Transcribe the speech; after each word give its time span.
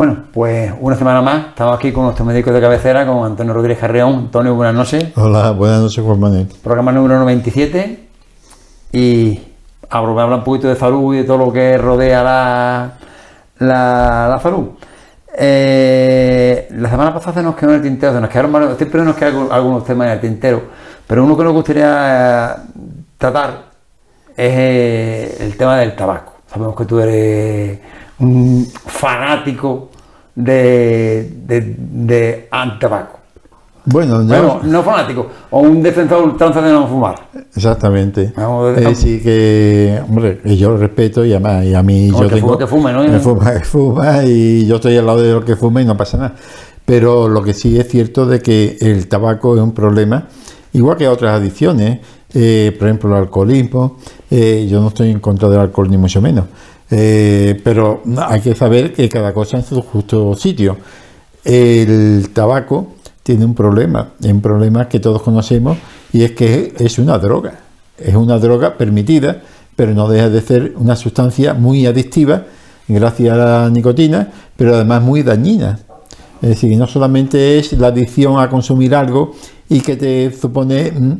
Bueno, 0.00 0.16
pues 0.32 0.72
una 0.80 0.96
semana 0.96 1.20
más, 1.20 1.48
estamos 1.48 1.76
aquí 1.76 1.92
con 1.92 2.04
nuestro 2.04 2.24
médico 2.24 2.50
de 2.50 2.58
cabecera, 2.58 3.06
con 3.06 3.22
Antonio 3.22 3.52
Rodríguez 3.52 3.80
Carreón. 3.80 4.14
Antonio, 4.14 4.54
buenas 4.54 4.74
noches. 4.74 5.12
Hola, 5.14 5.50
buenas 5.50 5.82
noches, 5.82 6.02
Juan 6.02 6.18
Manuel. 6.18 6.46
Programa 6.64 6.90
número 6.90 7.18
97 7.18 8.08
y 8.92 9.42
habla 9.90 10.36
un 10.36 10.42
poquito 10.42 10.68
de 10.68 10.76
salud 10.76 11.12
y 11.12 11.18
de 11.18 11.24
todo 11.24 11.36
lo 11.36 11.52
que 11.52 11.76
rodea 11.76 12.22
la, 12.22 12.92
la, 13.58 14.28
la 14.30 14.40
salud. 14.42 14.68
Eh, 15.36 16.68
la 16.70 16.88
semana 16.88 17.12
pasada 17.12 17.34
se 17.34 17.42
nos 17.42 17.54
quedó 17.54 17.68
en 17.72 17.76
el 17.76 17.82
tintero, 17.82 18.14
se 18.14 18.22
nos 18.22 18.30
quedaron 18.30 18.52
varios, 18.52 18.78
siempre 18.78 19.02
nos 19.02 19.16
quedan 19.16 19.48
algunos 19.50 19.84
temas 19.84 20.06
en 20.06 20.12
el 20.14 20.20
tintero, 20.22 20.62
pero 21.06 21.22
uno 21.22 21.36
que 21.36 21.44
nos 21.44 21.52
gustaría 21.52 22.56
tratar 23.18 23.50
es 24.34 24.50
eh, 24.50 25.36
el 25.40 25.58
tema 25.58 25.76
del 25.76 25.94
tabaco. 25.94 26.36
Sabemos 26.50 26.74
que 26.74 26.86
tú 26.86 27.00
eres 27.00 27.80
un 28.20 28.66
fanático 28.86 29.90
de, 30.34 31.30
de, 31.46 31.74
de 31.78 32.48
tabaco. 32.78 33.18
Bueno, 33.86 34.22
no 34.22 34.82
fanático, 34.82 35.26
o 35.50 35.60
un 35.60 35.82
defensor 35.82 36.22
ultranza 36.22 36.60
de 36.60 36.70
no 36.70 36.86
fumar. 36.86 37.16
Exactamente. 37.56 38.32
Es 38.76 38.84
decir, 38.84 39.22
que, 39.22 39.98
hombre, 40.06 40.40
yo 40.56 40.76
respeto 40.76 41.24
y 41.24 41.32
además 41.32 41.64
y 41.64 41.74
a 41.74 41.82
mí 41.82 42.10
yo 42.10 42.28
que 42.28 42.36
tengo... 42.36 42.58
que 42.58 42.66
fume, 42.66 42.92
¿no? 42.92 43.02
Me 43.02 43.18
fuma, 43.18 43.52
fuma 43.62 44.22
y 44.24 44.66
yo 44.66 44.76
estoy 44.76 44.96
al 44.98 45.06
lado 45.06 45.22
de 45.22 45.32
lo 45.32 45.44
que 45.44 45.56
fuma 45.56 45.80
y 45.80 45.86
no 45.86 45.96
pasa 45.96 46.18
nada. 46.18 46.34
Pero 46.84 47.28
lo 47.28 47.42
que 47.42 47.54
sí 47.54 47.78
es 47.78 47.88
cierto 47.88 48.26
de 48.26 48.40
que 48.40 48.76
el 48.80 49.08
tabaco 49.08 49.56
es 49.56 49.62
un 49.62 49.72
problema, 49.72 50.26
igual 50.74 50.96
que 50.96 51.08
otras 51.08 51.36
adicciones, 51.36 52.00
eh, 52.34 52.76
por 52.78 52.86
ejemplo 52.86 53.10
el 53.10 53.22
alcoholismo, 53.22 53.96
eh, 54.30 54.68
yo 54.70 54.80
no 54.80 54.88
estoy 54.88 55.10
en 55.10 55.20
contra 55.20 55.48
del 55.48 55.60
alcohol 55.60 55.90
ni 55.90 55.96
mucho 55.96 56.20
menos, 56.20 56.44
eh, 56.90 57.60
pero 57.62 58.02
hay 58.18 58.40
que 58.40 58.54
saber 58.54 58.92
que 58.92 59.08
cada 59.08 59.32
cosa 59.32 59.58
en 59.58 59.64
su 59.64 59.80
justo 59.82 60.34
sitio. 60.34 60.76
El 61.44 62.30
tabaco 62.32 62.94
tiene 63.22 63.44
un 63.44 63.54
problema, 63.54 64.12
un 64.22 64.40
problema 64.40 64.88
que 64.88 65.00
todos 65.00 65.22
conocemos 65.22 65.78
y 66.12 66.24
es 66.24 66.32
que 66.32 66.74
es 66.78 66.98
una 66.98 67.18
droga, 67.18 67.60
es 67.98 68.14
una 68.14 68.38
droga 68.38 68.76
permitida, 68.76 69.40
pero 69.76 69.94
no 69.94 70.08
deja 70.08 70.28
de 70.28 70.40
ser 70.40 70.74
una 70.76 70.96
sustancia 70.96 71.54
muy 71.54 71.86
adictiva 71.86 72.44
gracias 72.88 73.32
a 73.32 73.36
la 73.36 73.70
nicotina, 73.70 74.28
pero 74.56 74.74
además 74.74 75.02
muy 75.02 75.22
dañina. 75.22 75.78
Es 76.42 76.48
decir, 76.50 76.76
no 76.76 76.86
solamente 76.86 77.58
es 77.58 77.72
la 77.74 77.88
adicción 77.88 78.40
a 78.40 78.48
consumir 78.48 78.94
algo 78.94 79.32
y 79.68 79.80
que 79.80 79.96
te 79.96 80.32
supone 80.32 80.90
mm, 80.90 81.12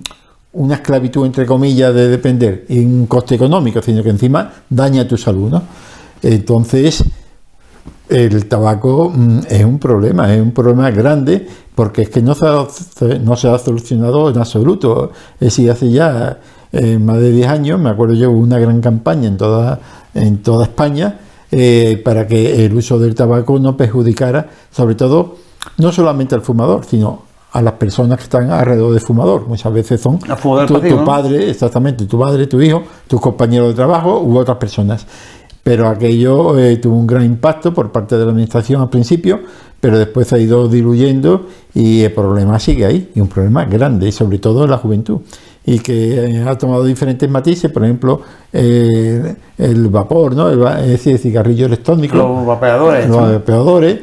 una 0.52 0.74
esclavitud, 0.76 1.26
entre 1.26 1.46
comillas, 1.46 1.94
de 1.94 2.08
depender 2.08 2.64
y 2.68 2.80
un 2.80 3.06
coste 3.06 3.36
económico, 3.36 3.80
sino 3.82 4.02
que 4.02 4.10
encima 4.10 4.50
daña 4.68 5.06
tu 5.06 5.16
salud. 5.16 5.50
¿no? 5.50 5.62
Entonces, 6.22 7.04
el 8.08 8.46
tabaco 8.46 9.12
mm, 9.14 9.40
es 9.48 9.64
un 9.64 9.78
problema, 9.78 10.34
es 10.34 10.40
un 10.40 10.52
problema 10.52 10.90
grande 10.90 11.46
porque 11.74 12.02
es 12.02 12.10
que 12.10 12.20
no 12.20 12.34
se 12.34 12.46
ha, 12.46 13.58
solucionado 13.58 14.30
en 14.30 14.38
absoluto. 14.38 15.12
Es 15.34 15.40
decir, 15.56 15.70
hace 15.70 15.90
ya 15.90 16.38
eh, 16.72 16.98
más 16.98 17.18
de 17.18 17.30
10 17.30 17.48
años, 17.48 17.80
me 17.80 17.90
acuerdo 17.90 18.14
yo, 18.14 18.30
una 18.30 18.58
gran 18.58 18.80
campaña 18.80 19.28
en 19.28 19.36
toda, 19.36 19.80
en 20.14 20.38
toda 20.42 20.64
España 20.64 21.20
eh, 21.52 22.00
para 22.04 22.26
que 22.26 22.64
el 22.64 22.74
uso 22.74 22.98
del 22.98 23.14
tabaco 23.14 23.58
no 23.58 23.76
perjudicara, 23.76 24.48
sobre 24.70 24.94
todo, 24.94 25.36
no 25.78 25.90
solamente 25.90 26.34
al 26.34 26.42
fumador, 26.42 26.84
sino 26.84 27.29
a 27.52 27.62
las 27.62 27.74
personas 27.74 28.18
que 28.18 28.24
están 28.24 28.50
alrededor 28.50 28.92
del 28.92 29.00
fumador. 29.00 29.46
Muchas 29.46 29.72
veces 29.72 30.00
son 30.00 30.18
tu, 30.18 31.04
padre, 31.04 31.50
exactamente, 31.50 32.06
tu 32.06 32.18
padre, 32.18 32.46
tu 32.46 32.60
hijo, 32.60 32.82
tus 33.08 33.20
compañeros 33.20 33.68
de 33.68 33.74
trabajo 33.74 34.20
u 34.20 34.38
otras 34.38 34.58
personas. 34.58 35.06
Pero 35.62 35.88
aquello 35.88 36.58
eh, 36.58 36.76
tuvo 36.76 36.96
un 36.96 37.06
gran 37.06 37.24
impacto 37.24 37.74
por 37.74 37.92
parte 37.92 38.16
de 38.16 38.24
la 38.24 38.30
administración 38.30 38.80
al 38.80 38.88
principio, 38.88 39.40
pero 39.80 39.98
después 39.98 40.28
se 40.28 40.36
ha 40.36 40.38
ido 40.38 40.68
diluyendo 40.68 41.46
y 41.74 42.02
el 42.02 42.12
problema 42.12 42.58
sigue 42.58 42.86
ahí, 42.86 43.10
y 43.14 43.20
un 43.20 43.28
problema 43.28 43.64
grande, 43.64 44.08
y 44.08 44.12
sobre 44.12 44.38
todo 44.38 44.64
en 44.64 44.70
la 44.70 44.78
juventud, 44.78 45.20
y 45.64 45.78
que 45.80 46.14
eh, 46.14 46.44
ha 46.48 46.56
tomado 46.56 46.84
diferentes 46.84 47.28
matices, 47.28 47.70
por 47.70 47.84
ejemplo, 47.84 48.22
eh, 48.52 49.34
el 49.58 49.88
vapor, 49.88 50.34
¿no? 50.34 50.48
El, 50.48 50.62
es 50.82 50.88
decir, 50.88 51.12
el 51.12 51.18
cigarrillo 51.18 51.66
electrónico, 51.66 52.16
los 52.16 52.46
vapeadores, 52.46 53.08
los 53.08 53.20
vapeadores, 53.20 53.98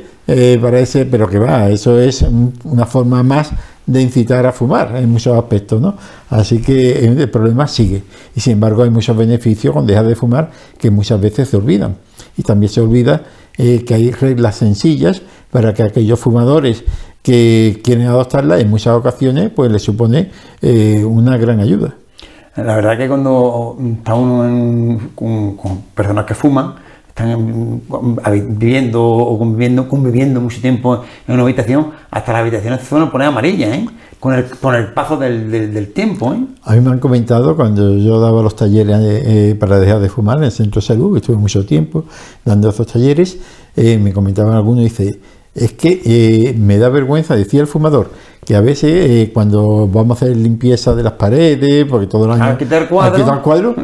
parece, 0.61 1.05
pero 1.05 1.27
que 1.27 1.39
va, 1.39 1.69
eso 1.69 1.99
es 1.99 2.25
una 2.63 2.85
forma 2.85 3.23
más 3.23 3.51
de 3.87 4.01
incitar 4.01 4.45
a 4.45 4.51
fumar 4.51 4.95
en 4.97 5.09
muchos 5.09 5.35
aspectos, 5.35 5.81
¿no? 5.81 5.95
Así 6.29 6.61
que 6.61 7.05
el 7.05 7.29
problema 7.29 7.67
sigue. 7.67 8.03
Y 8.35 8.41
sin 8.41 8.53
embargo 8.53 8.83
hay 8.83 8.89
muchos 8.89 9.15
beneficios 9.17 9.73
con 9.73 9.87
dejar 9.87 10.05
de 10.05 10.15
fumar 10.15 10.51
que 10.77 10.91
muchas 10.91 11.19
veces 11.19 11.47
se 11.47 11.57
olvidan. 11.57 11.95
Y 12.37 12.43
también 12.43 12.69
se 12.69 12.81
olvida 12.81 13.23
eh, 13.57 13.85
que 13.85 13.93
hay 13.93 14.11
reglas 14.11 14.57
sencillas 14.57 15.21
para 15.49 15.73
que 15.73 15.83
aquellos 15.83 16.19
fumadores 16.19 16.83
que 17.23 17.79
quieren 17.83 18.07
adoptarla 18.07 18.59
en 18.59 18.69
muchas 18.69 18.93
ocasiones 18.93 19.49
pues 19.55 19.71
les 19.71 19.81
supone 19.81 20.31
eh, 20.61 21.03
una 21.05 21.37
gran 21.37 21.61
ayuda. 21.61 21.95
La 22.57 22.75
verdad 22.75 22.97
que 22.97 23.07
cuando 23.07 23.77
está 23.99 24.15
uno 24.15 24.99
con 25.15 25.81
personas 25.95 26.25
que 26.25 26.35
fuman, 26.35 26.75
están 27.17 27.81
viviendo 28.59 29.03
o 29.03 29.39
conviviendo, 29.39 29.89
conviviendo 29.89 30.39
mucho 30.39 30.61
tiempo 30.61 31.03
en 31.27 31.33
una 31.33 31.43
habitación, 31.43 31.87
hasta 32.11 32.31
las 32.31 32.41
habitaciones 32.41 32.81
se 32.81 32.85
suelen 32.87 33.09
poner 33.09 33.27
amarillas, 33.29 33.75
¿eh? 33.75 33.85
con, 34.19 34.35
el, 34.35 34.45
con 34.45 34.75
el 34.75 34.93
paso 34.93 35.17
del, 35.17 35.49
del, 35.49 35.93
tiempo. 35.93 36.33
¿eh? 36.33 36.45
A 36.63 36.75
mí 36.75 36.81
me 36.81 36.91
han 36.91 36.99
comentado 36.99 37.55
cuando 37.55 37.97
yo 37.97 38.19
daba 38.19 38.43
los 38.43 38.55
talleres 38.55 38.97
eh, 39.01 39.55
para 39.59 39.79
dejar 39.79 39.99
de 39.99 40.09
fumar 40.09 40.37
en 40.37 40.43
el 40.43 40.51
centro 40.51 40.79
de 40.79 40.85
salud, 40.85 41.17
estuve 41.17 41.37
mucho 41.37 41.65
tiempo 41.65 42.05
dando 42.45 42.69
esos 42.69 42.85
talleres, 42.85 43.39
eh, 43.75 43.97
me 43.97 44.13
comentaban 44.13 44.53
algunos, 44.53 44.83
dice, 44.83 45.19
es 45.57 45.73
que 45.73 46.01
eh, 46.05 46.55
me 46.57 46.77
da 46.77 46.89
vergüenza, 46.89 47.35
decía 47.35 47.61
el 47.61 47.67
fumador, 47.67 48.11
que 48.45 48.55
a 48.55 48.61
veces 48.61 48.91
eh, 48.91 49.31
cuando 49.33 49.87
vamos 49.87 50.21
a 50.21 50.25
hacer 50.25 50.37
limpieza 50.37 50.93
de 50.93 51.01
las 51.01 51.13
paredes, 51.13 51.85
porque 51.89 52.05
todo 52.05 52.25
el 52.25 52.31
año... 52.31 52.43
Al 52.43 52.57
quitar 52.57 53.41
cuadro, 53.41 53.75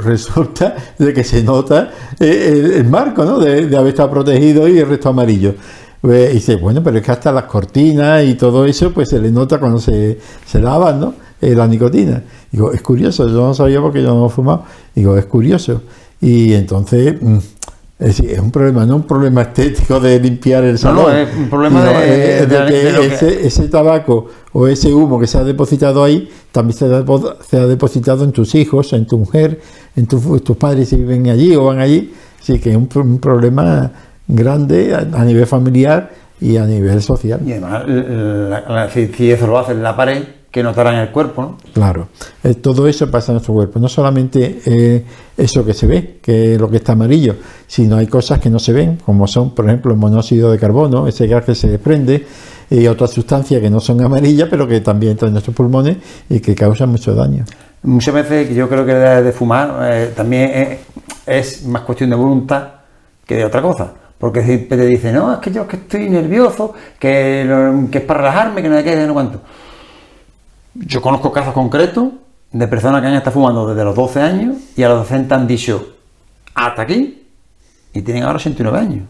resulta 0.00 0.76
de 0.98 1.12
que 1.12 1.24
se 1.24 1.42
nota 1.42 1.90
eh, 2.18 2.74
el, 2.76 2.84
marco, 2.84 3.24
¿no? 3.24 3.40
De, 3.40 3.76
haber 3.76 3.88
estado 3.88 4.10
protegido 4.10 4.68
y 4.68 4.78
el 4.78 4.88
resto 4.88 5.08
amarillo. 5.08 5.54
Pues, 6.00 6.30
y 6.30 6.34
dice, 6.34 6.56
bueno, 6.56 6.82
pero 6.82 6.98
es 6.98 7.04
que 7.04 7.10
hasta 7.10 7.32
las 7.32 7.44
cortinas 7.44 8.24
y 8.24 8.34
todo 8.34 8.64
eso, 8.64 8.92
pues 8.92 9.08
se 9.08 9.18
le 9.20 9.32
nota 9.32 9.58
cuando 9.58 9.80
se, 9.80 10.18
se 10.46 10.60
lavan, 10.60 11.00
¿no? 11.00 11.14
la 11.40 11.66
nicotina. 11.66 12.22
Digo, 12.52 12.70
es 12.70 12.82
curioso, 12.82 13.26
yo 13.26 13.34
no 13.34 13.54
sabía 13.54 13.80
porque 13.80 14.02
yo 14.02 14.14
no 14.14 14.26
he 14.26 14.30
fumado. 14.30 14.64
Digo, 14.94 15.16
es 15.16 15.26
curioso. 15.26 15.82
Y 16.20 16.52
entonces... 16.52 17.16
Mm, 17.20 17.38
es 18.00 18.16
decir, 18.16 18.30
es 18.30 18.38
un 18.38 18.50
problema, 18.50 18.86
no 18.86 18.96
un 18.96 19.02
problema 19.02 19.42
estético 19.42 20.00
de 20.00 20.18
limpiar 20.18 20.64
el 20.64 20.78
salón. 20.78 21.04
No, 21.04 21.10
es 21.12 21.36
un 21.36 21.50
problema 21.50 21.84
de, 21.84 22.46
que, 22.48 23.46
ese, 23.46 23.68
tabaco 23.68 24.26
o 24.54 24.66
ese 24.66 24.90
humo 24.90 25.20
que 25.20 25.26
se 25.26 25.36
ha 25.36 25.44
depositado 25.44 26.02
ahí 26.02 26.30
también 26.50 26.78
se 26.78 26.86
ha, 26.86 27.66
depositado 27.66 28.24
en 28.24 28.32
tus 28.32 28.54
hijos, 28.54 28.94
en 28.94 29.06
tu 29.06 29.18
mujer, 29.18 29.60
en 29.96 30.06
tus 30.06 30.56
padres 30.56 30.88
si 30.88 30.96
viven 30.96 31.28
allí 31.28 31.54
o 31.54 31.66
van 31.66 31.78
allí. 31.78 32.10
Así 32.40 32.58
que 32.58 32.70
es 32.70 32.76
un, 32.76 32.88
problema 33.18 33.92
grande 34.26 34.94
a, 34.94 35.22
nivel 35.22 35.46
familiar 35.46 36.10
y 36.40 36.56
a 36.56 36.64
nivel 36.64 37.02
social. 37.02 37.40
Y 37.44 37.52
además, 37.52 37.84
si, 38.94 39.08
si, 39.08 39.30
eso 39.30 39.46
lo 39.46 39.58
hace 39.58 39.72
en 39.72 39.82
la 39.82 39.94
pared, 39.94 40.22
que 40.50 40.62
notarán 40.62 40.94
en 40.94 41.00
el 41.00 41.10
cuerpo. 41.10 41.42
¿no? 41.42 41.58
Claro, 41.72 42.08
eh, 42.42 42.54
todo 42.54 42.88
eso 42.88 43.10
pasa 43.10 43.32
en 43.32 43.34
nuestro 43.34 43.54
cuerpo, 43.54 43.78
no 43.78 43.88
solamente 43.88 44.60
eh, 44.64 45.04
eso 45.36 45.64
que 45.64 45.74
se 45.74 45.86
ve, 45.86 46.18
que 46.20 46.54
es 46.54 46.60
lo 46.60 46.68
que 46.68 46.78
está 46.78 46.92
amarillo, 46.92 47.36
sino 47.66 47.96
hay 47.96 48.06
cosas 48.06 48.40
que 48.40 48.50
no 48.50 48.58
se 48.58 48.72
ven, 48.72 48.98
como 49.04 49.26
son, 49.26 49.54
por 49.54 49.66
ejemplo, 49.66 49.92
el 49.92 49.98
monóxido 49.98 50.50
de 50.50 50.58
carbono, 50.58 51.06
ese 51.06 51.26
gas 51.26 51.44
que 51.44 51.54
se 51.54 51.68
desprende, 51.68 52.26
y 52.70 52.86
otras 52.86 53.10
sustancias 53.10 53.60
que 53.60 53.68
no 53.68 53.80
son 53.80 54.00
amarillas, 54.00 54.48
pero 54.48 54.66
que 54.66 54.80
también 54.80 55.12
entran 55.12 55.28
en 55.28 55.34
nuestros 55.34 55.56
pulmones 55.56 55.96
y 56.28 56.38
que 56.40 56.54
causan 56.54 56.90
mucho 56.90 57.14
daño. 57.14 57.44
Muchas 57.82 58.14
veces 58.14 58.54
yo 58.54 58.68
creo 58.68 58.86
que 58.86 58.94
de 58.94 59.32
fumar 59.32 59.74
eh, 59.82 60.12
también 60.14 60.78
es, 61.26 61.64
más 61.66 61.82
cuestión 61.82 62.10
de 62.10 62.16
voluntad 62.16 62.68
que 63.26 63.36
de 63.36 63.44
otra 63.44 63.60
cosa. 63.60 63.92
Porque 64.18 64.44
si 64.44 64.58
te 64.58 64.76
dicen, 64.76 65.14
no, 65.14 65.32
es 65.32 65.38
que 65.38 65.50
yo 65.50 65.66
que 65.66 65.76
estoy 65.76 66.10
nervioso, 66.10 66.74
que, 66.98 67.48
que 67.90 67.98
es 67.98 68.04
para 68.04 68.20
relajarme, 68.20 68.62
que 68.62 68.68
no 68.68 68.76
hay 68.76 68.84
que 68.84 69.06
no 69.06 69.14
cuánto. 69.14 69.40
Yo 70.74 71.02
conozco 71.02 71.32
casos 71.32 71.52
concretos 71.52 72.08
de 72.52 72.68
personas 72.68 73.00
que 73.00 73.08
han 73.08 73.14
estado 73.14 73.32
fumando 73.32 73.68
desde 73.68 73.84
los 73.84 73.94
12 73.94 74.20
años 74.20 74.56
y 74.76 74.82
a 74.82 74.88
los 74.88 75.06
60 75.06 75.34
han 75.34 75.46
dicho 75.46 75.94
hasta 76.54 76.82
aquí 76.82 77.22
y 77.92 78.02
tienen 78.02 78.24
ahora 78.24 78.38
69 78.38 78.78
años. 78.78 79.08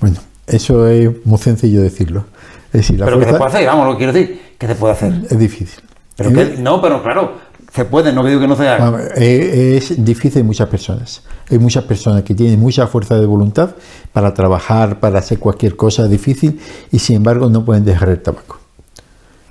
Bueno, 0.00 0.18
eso 0.46 0.86
es 0.86 1.10
muy 1.26 1.38
sencillo 1.38 1.82
decirlo. 1.82 2.24
Es 2.72 2.92
pero 2.92 3.18
¿qué 3.18 3.24
se 3.24 3.34
puede 3.34 3.46
hacer? 3.46 3.66
Vamos, 3.66 3.86
lo 3.86 3.92
que 3.92 3.98
quiero 3.98 4.12
decir, 4.12 4.42
¿qué 4.58 4.66
se 4.66 4.74
puede 4.74 4.92
hacer? 4.92 5.12
Es 5.30 5.38
difícil. 5.38 5.82
Pero 6.16 6.30
no, 6.58 6.82
pero 6.82 7.02
claro, 7.02 7.38
se 7.72 7.84
puede, 7.84 8.12
no 8.12 8.24
digo 8.24 8.40
que 8.40 8.48
no 8.48 8.56
se 8.56 8.68
haga. 8.68 9.08
Es 9.14 10.04
difícil 10.04 10.40
en 10.40 10.46
muchas 10.46 10.68
personas. 10.68 11.22
Hay 11.50 11.58
muchas 11.58 11.84
personas 11.84 12.22
que 12.22 12.34
tienen 12.34 12.60
mucha 12.60 12.86
fuerza 12.86 13.18
de 13.18 13.26
voluntad 13.26 13.70
para 14.12 14.34
trabajar, 14.34 15.00
para 15.00 15.20
hacer 15.20 15.38
cualquier 15.38 15.76
cosa 15.76 16.06
difícil 16.06 16.60
y 16.90 16.98
sin 16.98 17.16
embargo 17.16 17.48
no 17.48 17.64
pueden 17.64 17.84
dejar 17.84 18.10
el 18.10 18.20
tabaco. 18.20 18.57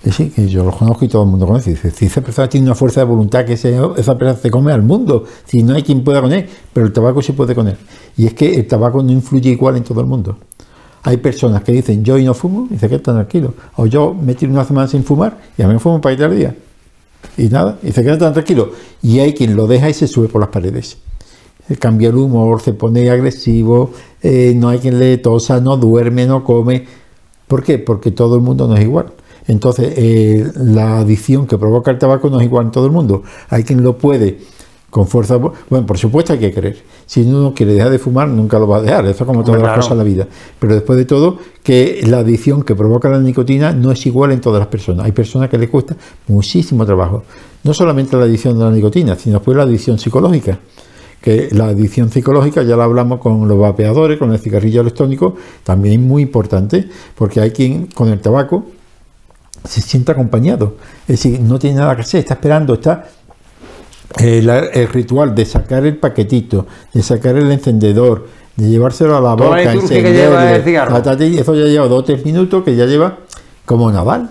Yo 0.04 0.64
lo 0.64 0.72
conozco 0.72 1.06
y 1.06 1.08
todo 1.08 1.24
el 1.24 1.30
mundo 1.30 1.48
conoce. 1.48 1.76
Si 1.76 2.06
esa 2.06 2.22
persona 2.22 2.48
tiene 2.48 2.68
una 2.68 2.76
fuerza 2.76 3.02
de 3.02 3.06
voluntad 3.06 3.46
que 3.46 3.54
esa 3.54 4.18
persona 4.18 4.36
se 4.36 4.52
come 4.52 4.72
al 4.72 4.84
mundo, 4.84 5.26
si 5.46 5.64
no 5.64 5.74
hay 5.74 5.84
quien 5.84 6.04
pueda 6.04 6.22
con 6.22 6.32
él, 6.32 6.48
pero 6.72 6.86
el 6.86 6.94
tabaco 6.94 7.22
sí 7.22 7.32
puede 7.32 7.56
con 7.56 7.68
él. 7.68 7.78
Y 8.16 8.28
es 8.28 8.34
que 8.34 8.56
el 8.56 8.68
tabaco 8.68 9.02
no 9.02 9.12
influye 9.12 9.50
igual 9.50 9.78
en 9.78 9.84
todo 9.84 10.00
el 10.02 10.08
mundo. 10.08 10.38
Hay 11.04 11.18
personas 11.18 11.64
que 11.64 11.72
dicen, 11.72 12.04
yo 12.04 12.18
y 12.18 12.26
no 12.26 12.34
fumo, 12.34 12.68
y 12.70 12.74
dice 12.74 12.90
que 12.90 12.96
están 12.96 13.16
tranquilos. 13.16 13.54
O 13.76 13.86
yo 13.86 14.14
me 14.14 14.36
tiro 14.36 14.52
una 14.52 14.66
semana 14.66 14.88
sin 14.88 15.04
fumar 15.04 15.38
y 15.58 15.62
a 15.62 15.68
mí 15.68 15.74
me 15.74 15.80
fumo 15.80 16.00
para 16.00 16.14
ir 16.14 16.24
al 16.24 16.36
día. 16.36 16.56
Y 17.38 17.48
nada, 17.48 17.80
y 17.82 17.92
se 17.92 18.04
queda 18.04 18.18
tan 18.18 18.34
tranquilo. 18.34 18.72
Y 19.02 19.20
hay 19.20 19.34
quien 19.34 19.56
lo 19.56 19.68
deja 19.68 19.90
y 19.90 19.94
se 19.94 20.08
sube 20.08 20.28
por 20.28 20.42
las 20.42 20.50
paredes. 20.50 20.98
Cambia 21.80 22.10
el 22.10 22.16
humor, 22.16 22.62
se 22.62 22.74
pone 22.74 23.10
agresivo, 23.10 23.92
eh, 24.22 24.54
no 24.56 24.70
hay 24.70 24.80
quien 24.80 25.00
le 25.00 25.18
tosa, 25.18 25.60
no 25.60 25.76
duerme, 25.76 26.26
no 26.26 26.44
come. 26.44 26.86
¿Por 27.48 27.64
qué? 27.64 27.78
Porque 27.78 28.12
todo 28.12 28.36
el 28.36 28.42
mundo 28.42 28.68
no 28.68 28.76
es 28.76 28.84
igual. 28.84 29.08
Entonces, 29.48 29.94
eh, 29.96 30.52
la 30.56 31.00
adicción 31.00 31.48
que 31.48 31.58
provoca 31.58 31.92
el 31.92 31.98
tabaco 31.98 32.30
no 32.30 32.40
es 32.40 32.46
igual 32.46 32.66
en 32.66 32.72
todo 32.72 32.86
el 32.86 32.92
mundo. 32.92 33.24
Hay 33.50 33.64
quien 33.64 33.84
lo 33.84 33.98
puede 33.98 34.40
con 34.90 35.08
fuerza. 35.08 35.38
Bueno, 35.38 35.86
por 35.86 35.98
supuesto 35.98 36.34
hay 36.34 36.40
que 36.40 36.54
creer. 36.54 36.78
Si 37.06 37.22
uno 37.22 37.54
quiere 37.54 37.74
dejar 37.74 37.92
de 37.92 38.00
fumar, 38.00 38.28
nunca 38.28 38.60
lo 38.60 38.68
va 38.68 38.78
a 38.78 38.82
dejar. 38.82 39.06
Eso 39.06 39.24
es 39.24 39.28
como 39.28 39.44
todas 39.44 39.62
las 39.62 39.76
cosas 39.76 39.92
en 39.92 39.98
la 39.98 40.04
vida. 40.04 40.28
Pero 40.60 40.74
después 40.74 40.98
de 40.98 41.06
todo, 41.06 41.38
que 41.64 42.02
la 42.08 42.20
adicción 42.20 42.64
que 42.64 42.76
provoca 42.76 43.10
la 43.10 43.20
nicotina 43.20 43.72
no 43.74 43.92
es 43.92 44.06
igual 44.06 44.32
en 44.32 44.42
todas 44.42 44.60
las 44.60 44.68
personas. 44.68 45.06
Hay 45.06 45.12
personas 45.12 45.50
que 45.50 45.58
les 45.58 45.70
cuesta 45.70 45.96
muchísimo 46.28 46.86
trabajo. 46.86 47.24
No 47.64 47.74
solamente 47.74 48.18
la 48.18 48.24
adicción 48.24 48.58
de 48.58 48.66
la 48.66 48.72
nicotina, 48.72 49.16
sino 49.16 49.38
después 49.38 49.56
la 49.56 49.64
adicción 49.64 49.98
psicológica 49.98 50.60
que 51.22 51.50
la 51.52 51.66
adicción 51.66 52.12
psicológica 52.12 52.64
ya 52.64 52.78
la 52.78 52.84
hablamos 52.84 53.20
con 53.20 53.48
los 53.48 53.58
vapeadores, 53.58 54.20
con 54.20 54.32
el 54.32 54.40
cigarrillo 54.40 54.82
electrónico, 54.82 55.36
también 55.64 56.00
es 56.00 56.08
muy 56.08 56.22
importante, 56.22 56.88
porque 57.16 57.42
hay 57.42 57.52
quien 57.52 57.88
con 57.88 58.08
el 58.10 58.22
tabaco 58.22 58.66
se 59.68 59.82
siente 59.82 60.12
acompañado. 60.12 60.76
Es 61.02 61.22
decir, 61.22 61.40
no 61.40 61.60
tiene 61.60 61.78
nada 61.78 61.96
que 61.96 62.02
hacer, 62.02 62.20
está 62.22 62.36
esperando, 62.36 62.74
está 62.74 63.06
eh, 64.20 64.70
el 64.74 64.88
ritual 64.88 65.36
de 65.36 65.46
sacar 65.46 65.86
el 65.86 65.98
paquetito, 65.98 66.66
de 66.94 67.04
sacar 67.04 67.36
el 67.36 67.52
encendedor, 67.52 68.28
de 68.56 68.70
llevárselo 68.70 69.18
a 69.18 69.22
la 69.22 69.36
boca, 69.36 69.74
encenderle, 69.74 71.40
eso 71.40 71.54
ya 71.54 71.66
lleva 71.66 71.88
dos 71.88 72.00
o 72.00 72.04
tres 72.04 72.26
minutos 72.26 72.64
que 72.64 72.76
ya 72.76 72.86
lleva 72.86 73.18
como 73.66 73.92
Nadal. 73.92 74.30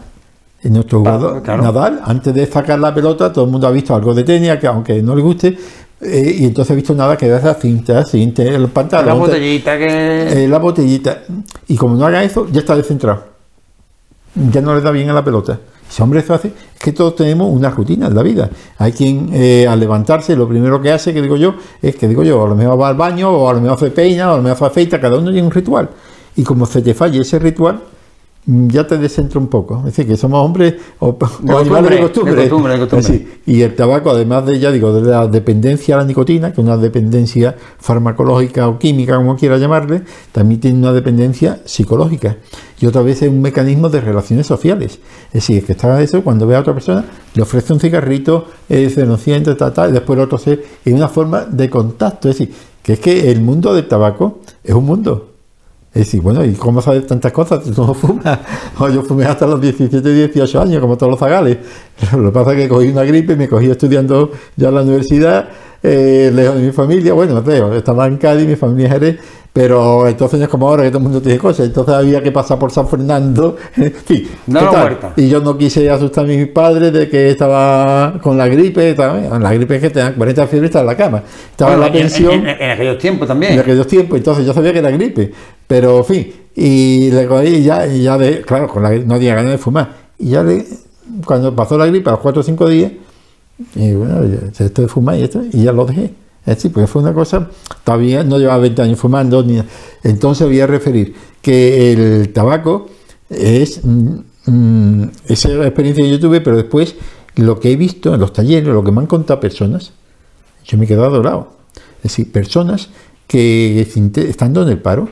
En 0.63 0.73
nuestro 0.73 0.99
jugador, 0.99 1.47
Nadal, 1.47 2.01
antes 2.03 2.35
de 2.35 2.47
sacar 2.47 2.79
la 2.79 2.93
pelota, 2.93 3.33
todo 3.33 3.45
el 3.45 3.51
mundo 3.51 3.69
ha 3.69 3.71
visto 3.71 3.95
algo 3.95 4.15
de 4.15 4.25
tenis, 4.25 4.57
que 4.57 4.67
aunque 4.67 5.01
no 5.03 5.15
le 5.15 5.23
guste, 5.23 5.57
eh, 6.01 6.37
y 6.39 6.45
entonces 6.45 6.73
he 6.73 6.77
visto 6.77 6.95
nada 6.95 7.17
que 7.17 7.29
da 7.29 7.39
esa 7.39 7.55
cinta, 7.55 8.05
cinta, 8.05 8.43
el 8.43 8.67
pantalón. 8.69 9.07
La 9.07 9.15
botellita 9.15 9.79
que. 9.79 10.45
Eh, 10.45 10.49
la 10.49 10.59
botellita. 10.59 11.23
Y 11.69 11.77
como 11.77 11.95
no 11.95 12.07
haga 12.07 12.25
eso, 12.25 12.49
ya 12.51 12.61
está 12.61 12.75
descentrado 12.75 13.36
ya 14.37 14.61
no 14.61 14.75
le 14.75 14.81
da 14.81 14.91
bien 14.91 15.11
a 15.11 15.13
la 15.13 15.25
pelota. 15.25 15.59
Ese 15.89 16.03
hombre 16.03 16.21
eso 16.21 16.35
hace, 16.35 16.49
es 16.49 16.81
que 16.83 16.93
todos 16.93 17.17
tenemos 17.17 17.49
una 17.51 17.71
rutina 17.71 18.09
en 18.09 18.15
la 18.15 18.23
vida. 18.23 18.51
Hay 18.79 18.93
quien 18.93 19.31
eh, 19.33 19.67
al 19.69 19.79
levantarse 19.81 20.35
lo 20.37 20.49
primero 20.49 20.81
que 20.83 20.91
hace, 20.93 21.15
que 21.15 21.23
digo 21.23 21.37
yo, 21.37 21.55
es 21.81 21.97
que 21.97 22.09
digo 22.09 22.23
yo, 22.23 22.45
a 22.45 22.49
lo 22.49 22.57
mejor 22.57 22.81
va 22.81 22.89
al 22.89 22.97
baño, 22.97 23.31
o 23.31 23.49
a 23.49 23.55
lo 23.55 23.61
mejor 23.61 23.77
hace 23.77 23.91
peina, 23.91 24.31
o 24.31 24.35
a 24.35 24.37
lo 24.37 24.43
mejor 24.43 24.57
hace 24.57 24.65
afeita, 24.67 25.01
cada 25.01 25.17
uno 25.19 25.31
tiene 25.31 25.47
un 25.47 25.53
ritual. 25.53 25.89
Y 26.35 26.43
como 26.43 26.67
se 26.67 26.83
te 26.83 26.93
falle 26.93 27.21
ese 27.21 27.39
ritual, 27.39 27.81
ya 28.47 28.87
te 28.87 28.99
descentra 28.99 29.41
un 29.41 29.47
poco. 29.47 29.79
Es 29.79 29.85
decir, 29.85 30.07
que 30.07 30.17
somos 30.17 30.45
hombres 30.45 30.75
o, 30.99 31.17
animales 31.49 31.91
de 31.91 32.01
costumbre. 32.01 32.51
y 33.47 33.63
el 33.63 33.75
tabaco, 33.75 34.11
además 34.11 34.45
de, 34.45 34.59
ya 34.59 34.73
digo, 34.73 34.93
de 34.93 35.09
la 35.09 35.29
dependencia 35.29 35.95
a 35.95 35.99
la 35.99 36.05
nicotina, 36.05 36.53
que 36.53 36.61
es 36.61 36.67
una 36.67 36.77
dependencia 36.77 37.57
farmacológica 37.79 38.69
o 38.69 38.79
química, 38.79 39.17
como 39.17 39.37
quiera 39.37 39.57
llamarle, 39.57 40.03
también 40.33 40.61
tiene 40.61 40.79
una 40.79 40.93
dependencia 40.93 41.61
psicológica 41.65 42.37
y 42.79 42.87
otra 42.87 43.03
vez 43.03 43.23
es 43.23 43.29
un 43.29 43.41
mecanismo 43.41 43.89
de 43.89 44.01
relaciones 44.01 44.47
sociales. 44.47 44.99
Es 45.29 45.33
decir, 45.33 45.65
que 45.65 45.73
está 45.73 46.01
eso, 46.03 46.23
cuando 46.23 46.47
ve 46.47 46.57
a 46.57 46.61
otra 46.61 46.75
persona, 46.75 47.05
le 47.35 47.43
ofrece 47.43 47.73
un 47.73 47.81
cigarrito, 47.81 48.47
eh, 48.69 48.91
se 48.91 49.07
lo 49.07 49.17
siente, 49.17 49.55
ta, 49.55 49.73
ta, 49.73 49.89
y 49.89 49.93
después 49.93 50.19
el 50.19 50.25
otro 50.25 50.39
se. 50.39 50.63
Es 50.85 50.93
una 50.93 51.09
forma 51.09 51.45
de 51.45 51.71
contacto. 51.71 52.29
Es 52.29 52.39
decir, 52.39 52.55
que 52.83 52.95
es 52.95 53.01
que 53.01 53.31
el 53.31 53.41
mundo 53.41 53.75
del 53.75 53.89
tabaco 53.89 54.41
es 54.63 54.75
un 54.75 54.85
mundo. 54.85 55.33
Es 55.97 56.01
decir, 56.01 56.21
bueno, 56.21 56.45
¿y 56.45 56.53
cómo 56.53 56.83
sabes 56.83 57.07
tantas 57.07 57.33
cosas? 57.33 57.65
Tú 57.65 57.87
no 57.87 57.95
fumas. 57.95 58.41
yo 58.93 59.03
fumé 59.03 59.25
hasta 59.25 59.47
los 59.47 59.59
17, 59.59 60.13
18 60.13 60.61
años, 60.61 60.81
como 60.83 60.99
todos 60.99 61.13
los 61.13 61.19
zagales. 61.19 61.57
Lo 62.13 62.27
que 62.27 62.33
pasa 62.33 62.53
es 62.53 62.59
que 62.59 62.69
cogí 62.69 62.89
una 62.89 63.03
gripe, 63.03 63.35
me 63.35 63.49
cogí 63.49 63.71
estudiando 63.71 64.31
ya 64.57 64.69
en 64.69 64.75
la 64.75 64.83
universidad, 64.83 65.49
eh, 65.83 66.31
lejos 66.35 66.57
de 66.57 66.63
mi 66.67 66.73
familia. 66.73 67.15
Bueno, 67.15 67.41
no 67.41 67.75
estaba 67.75 68.07
en 68.07 68.19
Cádiz, 68.19 68.47
mi 68.47 68.57
familia 68.57 68.95
es 69.01 69.17
pero 69.57 70.07
entonces 70.07 70.39
es 70.39 70.49
como 70.49 70.69
ahora 70.69 70.83
que 70.83 70.91
todo 70.91 70.99
el 70.99 71.05
mundo 71.05 71.23
tiene 71.23 71.39
cosas, 71.39 71.65
entonces 71.65 71.95
había 71.95 72.23
que 72.23 72.31
pasar 72.31 72.59
por 72.59 72.71
San 72.71 72.87
Fernando, 72.87 73.57
en 73.77 73.91
fin. 73.91 74.29
y 75.17 75.29
yo 75.31 75.41
no 75.41 75.57
quise 75.57 75.89
asustar 75.89 76.27
a 76.27 76.29
mis 76.29 76.47
padres 76.49 76.93
de 76.93 77.09
que 77.09 77.31
estaba 77.31 78.19
con 78.21 78.37
la 78.37 78.49
gripe, 78.49 78.95
la 78.95 79.55
gripe 79.55 79.77
es 79.77 79.81
que 79.81 79.89
tenía 79.89 80.15
40 80.15 80.47
fiebre 80.47 80.67
y 80.67 80.69
estaba 80.69 80.83
en 80.83 80.87
la 80.89 80.97
cama. 80.99 81.23
Estaba 81.53 81.73
en 81.73 81.81
la 81.81 81.91
pensión. 81.91 82.47
En, 82.47 82.71
aquellos 82.71 82.99
tiempos 82.99 83.29
también. 83.29 83.55
En 83.55 83.61
aquellos 83.61 83.87
tiempos, 83.87 84.19
entonces 84.19 84.45
yo 84.45 84.53
sabía 84.53 84.75
que 84.75 84.81
era 84.81 84.91
gripe, 84.91 85.33
pero 85.67 85.97
en 85.97 86.05
fin, 86.05 86.33
y 86.55 87.11
le 87.11 87.27
cogí 87.27 87.63
ya, 87.63 87.87
y 87.87 88.03
ya 88.03 88.19
de, 88.19 88.43
claro, 88.43 88.69
con 88.69 88.83
la, 88.83 88.91
no 88.91 89.15
tenía 89.15 89.37
ganas 89.37 89.53
de 89.53 89.59
fumar. 89.59 89.89
Y 90.19 90.33
ya 90.33 90.43
le, 90.43 90.67
cuando 91.25 91.57
pasó 91.57 91.79
la 91.79 91.87
gripe, 91.87 92.11
a 92.11 92.13
los 92.13 92.21
4 92.21 92.41
o 92.41 92.45
5 92.45 92.69
días, 92.69 92.93
y 93.75 93.93
bueno, 93.95 94.21
esto 94.59 94.83
de 94.83 94.89
fumar 94.89 95.17
y 95.17 95.23
esto, 95.23 95.41
y 95.51 95.63
ya 95.63 95.73
lo 95.73 95.87
dejé. 95.87 96.26
Es 96.47 96.57
decir, 96.57 96.73
porque 96.73 96.87
fue 96.87 97.03
una 97.03 97.13
cosa, 97.13 97.51
todavía 97.83 98.23
no 98.23 98.39
llevaba 98.39 98.59
20 98.59 98.83
años 98.83 99.01
fumando, 99.01 99.43
ni, 99.43 99.61
entonces 100.05 100.47
voy 100.47 100.61
a 100.61 100.67
referir 100.69 101.13
que 101.43 101.93
el 101.93 102.33
tabaco 102.33 102.87
es 103.29 103.85
mm, 103.85 104.19
mm, 104.47 105.11
esa 105.27 105.49
experiencia 105.67 106.05
que 106.05 106.11
yo 106.11 106.21
tuve, 106.21 106.41
pero 106.41 106.57
después 106.57 106.95
lo 107.35 107.59
que 107.59 107.73
he 107.73 107.77
visto 107.77 108.15
en 108.15 108.21
los 108.21 108.33
talleres, 108.33 108.69
lo 108.69 108.85
que 108.85 108.93
me 108.93 109.01
han 109.01 109.07
contado 109.07 109.41
personas, 109.41 109.93
yo 110.65 110.79
me 110.79 110.85
he 110.85 110.89
quedado 110.89 111.07
adorado. 111.07 111.57
Es 111.99 112.13
decir, 112.13 112.31
personas 112.31 112.91
que 113.27 113.81
estando 113.81 114.63
en 114.63 114.69
el 114.69 114.79
paro 114.79 115.09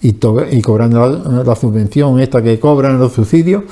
y, 0.00 0.08
y 0.50 0.62
cobrando 0.62 1.44
la, 1.44 1.56
subvención 1.56 2.18
esta 2.20 2.42
que 2.42 2.58
cobran 2.58 2.98
los 2.98 3.12
subsidios, 3.12 3.64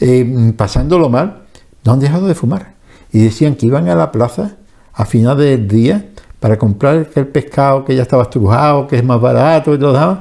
eh, 0.00 0.54
pasándolo 0.56 1.08
mal, 1.08 1.42
no 1.84 1.92
han 1.92 2.00
dejado 2.00 2.26
de 2.26 2.34
fumar. 2.34 2.74
Y 3.12 3.20
decían 3.20 3.56
que 3.56 3.66
iban 3.66 3.88
a 3.88 3.94
la 3.94 4.10
plaza 4.12 4.56
a 4.92 5.04
final 5.06 5.38
del 5.38 5.68
día 5.68 6.09
para 6.40 6.58
comprar 6.58 7.06
el 7.14 7.26
pescado 7.28 7.84
que 7.84 7.94
ya 7.94 8.02
estaba 8.02 8.24
estrujado, 8.24 8.88
que 8.88 8.96
es 8.96 9.04
más 9.04 9.20
barato 9.20 9.74
y 9.74 9.78
todo 9.78 9.94
eso, 9.94 10.18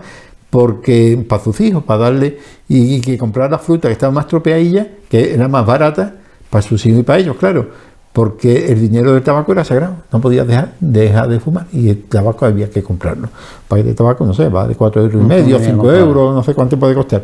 porque 0.50 1.26
para 1.28 1.42
sus 1.42 1.60
hijos, 1.62 1.84
para 1.84 2.04
darle, 2.04 2.38
y, 2.68 3.00
que 3.02 3.18
comprar 3.18 3.50
la 3.50 3.58
fruta 3.58 3.88
que 3.88 3.94
estaba 3.94 4.12
más 4.12 4.28
tropeadilla, 4.28 4.88
que 5.10 5.34
era 5.34 5.48
más 5.48 5.66
barata, 5.66 6.16
para 6.50 6.62
sus 6.62 6.86
hijos 6.86 7.00
y 7.00 7.04
para 7.04 7.20
ellos, 7.20 7.38
claro, 7.38 7.70
porque 8.12 8.72
el 8.72 8.82
dinero 8.82 9.14
del 9.14 9.24
tabaco 9.24 9.52
era 9.54 9.64
sagrado, 9.64 9.96
no 10.12 10.20
podías 10.20 10.46
dejar, 10.46 10.74
dejar 10.80 11.30
de 11.30 11.40
fumar 11.40 11.68
y 11.72 11.90
el 11.90 12.04
tabaco 12.04 12.46
había 12.46 12.70
que 12.70 12.84
comprarlo. 12.84 13.28
Un 13.28 13.68
paquete 13.68 13.90
de 13.90 13.96
tabaco, 13.96 14.26
no 14.26 14.34
sé, 14.34 14.50
va 14.50 14.68
de 14.68 14.76
4 14.76 15.04
euros 15.04 15.24
y 15.24 15.26
medio, 15.26 15.60
5 15.60 15.94
euros, 15.94 16.36
no 16.36 16.44
sé 16.44 16.54
cuánto 16.54 16.78
puede 16.78 16.96
costar. 16.96 17.24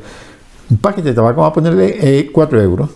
Un 0.69 0.77
paquete 0.77 1.09
de 1.09 1.15
tabaco, 1.15 1.41
vamos 1.41 1.51
a 1.51 1.53
ponerle 1.55 2.29
4 2.31 2.61
eh, 2.61 2.63
euros, 2.63 2.89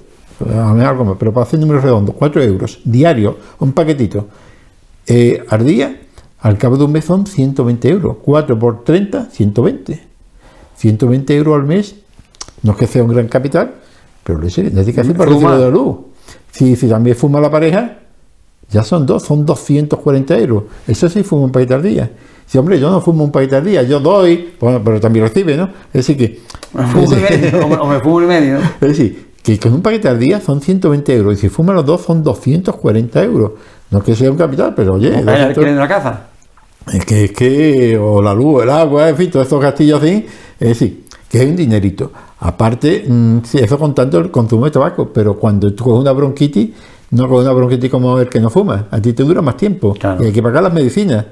pero 1.19 1.33
para 1.33 1.43
hacer 1.43 1.59
números 1.59 1.83
redondos, 1.83 2.15
4 2.17 2.43
euros 2.43 2.79
diario, 2.85 3.37
un 3.59 3.73
paquetito 3.73 4.27
eh, 5.09 5.43
al 5.49 5.65
día, 5.65 5.99
al 6.39 6.57
cabo 6.59 6.77
de 6.77 6.83
un 6.85 6.91
mes 6.91 7.03
son 7.03 7.25
120 7.25 7.89
euros. 7.89 8.17
4 8.23 8.59
por 8.59 8.83
30, 8.83 9.29
120. 9.31 10.07
120 10.77 11.35
euros 11.35 11.55
al 11.55 11.65
mes, 11.65 11.95
no 12.61 12.71
es 12.73 12.77
que 12.77 12.87
sea 12.87 13.03
un 13.03 13.09
gran 13.09 13.27
capital, 13.27 13.73
pero 14.23 14.39
le 14.39 14.49
tiene 14.49 14.71
que 14.71 15.01
hacer 15.01 15.17
para 15.17 15.31
recibir 15.31 15.49
de 15.49 15.59
la 15.59 15.69
luz. 15.69 15.97
Si, 16.51 16.75
si, 16.75 16.87
también 16.87 17.15
fuma 17.15 17.41
la 17.41 17.49
pareja, 17.49 17.97
ya 18.69 18.83
son 18.83 19.05
dos, 19.05 19.23
son 19.23 19.45
240 19.45 20.37
euros. 20.37 20.63
Eso 20.87 21.09
sí 21.09 21.23
fuma 21.23 21.45
un 21.45 21.51
paquete 21.51 21.73
al 21.73 21.83
día. 21.83 22.11
Si, 22.45 22.57
hombre, 22.59 22.79
yo 22.79 22.91
no 22.91 23.01
fumo 23.01 23.23
un 23.23 23.31
paquete 23.31 23.55
al 23.55 23.65
día, 23.65 23.83
yo 23.83 23.99
doy, 23.99 24.53
bueno, 24.59 24.81
pero 24.83 24.99
también 24.99 25.25
recibe, 25.25 25.57
¿no? 25.57 25.69
Es 25.87 26.05
decir, 26.05 26.17
que. 26.17 26.39
o 27.79 27.87
me 27.87 27.99
fumo 27.99 28.21
y 28.21 28.25
medio. 28.25 28.59
Es 28.59 28.79
decir, 28.79 29.28
que 29.43 29.59
con 29.59 29.73
un 29.73 29.81
paquete 29.81 30.07
al 30.07 30.19
día 30.19 30.41
son 30.41 30.61
120 30.61 31.15
euros 31.15 31.33
y 31.35 31.37
si 31.37 31.49
fuma 31.49 31.73
los 31.73 31.85
dos 31.85 32.01
son 32.01 32.23
240 32.23 33.23
euros. 33.23 33.51
No 33.91 33.99
es 33.99 34.03
que 34.03 34.15
sea 34.15 34.29
un 34.29 34.37
capital, 34.37 34.73
pero 34.75 34.95
oye. 34.95 35.11
¿Quieren 35.53 35.77
la 35.77 35.87
caza? 35.87 36.27
Es 36.91 37.05
que, 37.05 37.25
es 37.25 37.31
que, 37.31 37.97
o 37.97 38.21
la 38.21 38.33
luz, 38.33 38.63
el 38.63 38.69
agua, 38.69 39.09
en 39.09 39.15
fin, 39.15 39.29
todos 39.29 39.45
estos 39.45 39.61
castillos 39.61 40.01
así, 40.01 40.25
es 40.59 40.67
decir, 40.69 41.05
que 41.29 41.43
es 41.43 41.49
un 41.49 41.55
dinerito. 41.55 42.11
Aparte, 42.39 43.05
mm, 43.07 43.39
sí, 43.43 43.59
eso 43.59 43.77
contando 43.77 44.17
el 44.19 44.31
consumo 44.31 44.65
de 44.65 44.71
tabaco, 44.71 45.11
pero 45.13 45.35
cuando 45.37 45.73
tú 45.73 45.83
coges 45.83 46.01
una 46.01 46.11
bronquitis, 46.11 46.69
no 47.11 47.27
coges 47.27 47.45
una 47.45 47.53
bronquitis 47.53 47.89
como 47.89 48.19
el 48.19 48.29
que 48.29 48.39
no 48.39 48.49
fuma, 48.49 48.87
a 48.89 49.01
ti 49.01 49.13
te 49.13 49.23
dura 49.23 49.41
más 49.41 49.57
tiempo 49.57 49.93
y 50.19 50.25
hay 50.25 50.31
que 50.31 50.41
pagar 50.41 50.63
las 50.63 50.73
medicinas. 50.73 51.25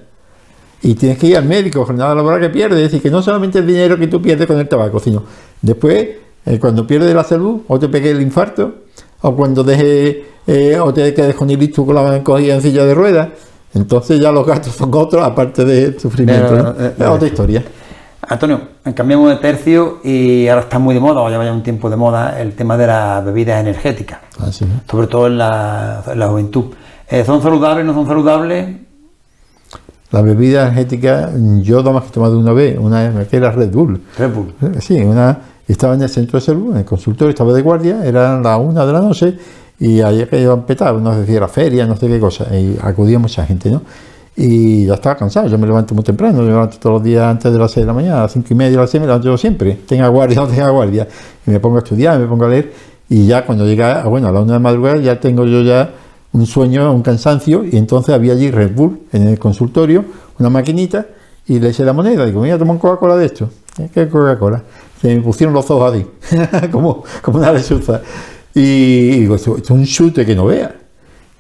Y 0.84 0.94
tienes 0.94 1.18
que 1.18 1.28
ir 1.28 1.38
al 1.38 1.46
médico, 1.46 1.84
jornada 1.86 2.14
laboral 2.14 2.40
que 2.40 2.50
pierdes, 2.50 2.78
es 2.78 2.84
decir, 2.84 3.02
que 3.02 3.10
no 3.10 3.22
solamente 3.24 3.60
el 3.60 3.66
dinero 3.66 3.98
que 3.98 4.08
tú 4.08 4.22
pierdes 4.22 4.46
con 4.46 4.60
el 4.60 4.68
tabaco, 4.68 5.00
sino 5.00 5.24
después, 5.62 6.08
eh, 6.48 6.60
cuando 6.60 6.88
pierdes 6.88 7.13
la 7.13 7.24
salud, 7.24 7.62
o 7.68 7.77
te 7.77 7.89
pegue 7.89 8.12
el 8.12 8.22
infarto, 8.22 8.75
o 9.22 9.36
cuando 9.36 9.63
deje 9.63 10.25
eh, 10.48 10.80
o 10.80 10.94
te 10.94 11.13
quedes 11.13 11.36
con 11.36 11.50
el 11.50 11.60
listo 11.60 11.86
con 11.86 11.96
la 11.96 12.24
cogida 12.24 12.56
en 12.56 12.62
silla 12.62 12.86
de 12.86 12.94
ruedas. 12.94 13.30
Entonces 13.74 14.20
ya 14.20 14.32
los 14.32 14.48
gastos 14.48 14.74
son 14.74 14.92
otros, 14.94 15.24
aparte 15.24 15.66
de 15.66 16.00
sufrimiento. 16.00 16.75
Eh, 16.80 16.94
es 16.98 17.06
otra 17.06 17.27
historia. 17.27 17.63
Antonio, 18.30 18.62
cambiamos 18.96 19.30
de 19.30 19.38
tercio 19.38 20.00
y 20.04 20.48
ahora 20.48 20.62
está 20.62 20.80
muy 20.80 20.94
de 20.94 21.00
moda, 21.00 21.22
o 21.22 21.30
ya 21.30 21.38
vaya 21.38 21.54
un 21.54 21.63
tiempo 21.63 21.89
de 21.89 21.96
moda, 21.96 22.39
el 22.39 22.54
tema 22.54 22.77
de 22.77 22.88
las 22.88 23.24
bebidas 23.24 23.62
energéticas, 23.62 24.20
Ah, 24.39 24.50
sobre 24.51 25.08
todo 25.08 25.27
en 25.27 25.38
la, 25.38 26.04
en 26.06 26.20
la 26.20 26.27
juventud. 26.27 26.66
¿Son 27.25 27.42
saludables, 27.42 27.86
no 27.86 27.94
son 27.94 28.06
saludables? 28.06 28.77
La 30.12 30.22
bebida 30.22 30.63
energética, 30.63 31.32
yo 31.62 31.80
nada 31.80 31.92
más 31.92 32.04
que 32.04 32.10
he 32.10 32.13
tomado 32.13 32.39
una 32.39 32.54
vez, 32.54 32.77
una 32.77 33.25
que 33.30 33.38
era 33.38 33.51
Red 33.51 33.72
Bull. 33.72 34.01
Red 34.18 34.34
Bull. 34.34 34.54
Sí, 34.80 35.00
una, 35.00 35.38
estaba 35.74 35.96
en 35.96 36.02
el 36.02 36.10
centro 36.10 36.40
de 36.40 36.46
salud, 36.46 36.72
en 36.72 36.78
el 36.78 36.86
consultorio, 36.86 37.30
estaba 37.30 37.54
de 37.54 37.62
guardia, 37.62 38.06
eran 38.06 38.42
las 38.44 38.60
una 38.60 38.86
de 38.86 38.94
la 38.94 39.02
noche 39.02 39.38
y 39.80 40.02
ayer 40.02 40.30
que 40.30 40.42
iban 40.42 40.66
petados, 40.66 41.02
no 41.02 41.14
sé 41.14 41.26
si 41.26 41.36
era 41.36 41.48
feria, 41.48 41.86
no 41.86 41.96
sé 41.96 42.08
qué 42.08 42.20
cosa, 42.20 42.46
y 42.56 42.78
acudía 42.82 43.20
mucha 43.20 43.46
gente, 43.46 43.70
¿no? 43.70 43.82
Y 44.36 44.86
ya 44.86 44.96
estaba 44.96 45.16
cansado, 45.16 45.48
yo 45.48 45.58
me 45.58 45.66
levanto 45.66 45.96
muy 45.96 46.04
temprano, 46.04 46.42
me 46.42 46.50
levanto 46.50 46.78
todos 46.78 46.96
los 46.96 47.04
días 47.04 47.24
antes 47.24 47.52
de 47.52 47.58
las 47.58 47.72
6 47.72 47.84
de 47.84 47.88
la 47.88 47.94
mañana, 47.94 48.20
a 48.20 48.22
las 48.24 48.34
5 48.34 48.48
y 48.50 48.56
media, 48.56 48.78
a 48.78 48.82
las 48.82 48.92
6 48.92 49.02
me 49.02 49.08
levanto 49.08 49.28
yo 49.28 49.38
siempre, 49.38 49.80
tenga 49.88 50.08
guardia 50.08 50.36
no 50.42 50.48
tenga 50.48 50.70
guardia, 50.70 51.08
y 51.46 51.52
me 51.52 51.60
pongo 51.60 51.78
a 51.78 51.80
estudiar, 51.80 52.20
me 52.20 52.28
pongo 52.28 52.46
a 52.46 52.50
leer, 52.50 52.72
y 53.10 53.26
ya 53.26 53.46
cuando 53.46 53.66
llega, 53.66 54.04
bueno, 54.06 54.28
a 54.28 54.32
la 54.32 54.42
una 54.42 54.54
de 54.54 54.60
madrugada 54.60 54.98
ya 54.98 55.20
tengo 55.20 55.46
yo 55.46 55.62
ya 55.64 55.92
un 56.34 56.46
sueño, 56.46 56.92
un 56.94 57.02
cansancio, 57.02 57.64
y 57.64 57.78
entonces 57.78 58.14
había 58.14 58.34
allí 58.34 58.52
Red 58.52 58.76
Bull 58.76 59.00
en 59.12 59.28
el 59.28 59.40
consultorio, 59.40 60.06
una 60.40 60.50
maquinita, 60.50 61.08
y 61.48 61.60
le 61.60 61.70
eché 61.70 61.84
la 61.84 61.94
moneda, 61.94 62.26
digo, 62.26 62.42
mira, 62.42 62.58
toma 62.58 62.74
un 62.74 62.80
Coca-Cola 62.80 63.16
de 63.16 63.26
esto, 63.26 63.50
¿Eh? 63.79 63.89
¿qué 63.93 64.07
Coca-Cola? 64.07 64.63
Se 65.01 65.13
me 65.15 65.22
pusieron 65.22 65.53
los 65.53 65.69
ojos 65.69 65.93
así, 65.93 66.67
como, 66.72 67.03
como 67.22 67.38
una 67.38 67.51
lechuza, 67.51 68.01
y 68.53 69.19
digo, 69.19 69.36
esto, 69.36 69.57
es 69.57 69.69
un 69.69 69.86
chute 69.86 70.25
que 70.25 70.36
no 70.36 70.46
vea. 70.46 70.75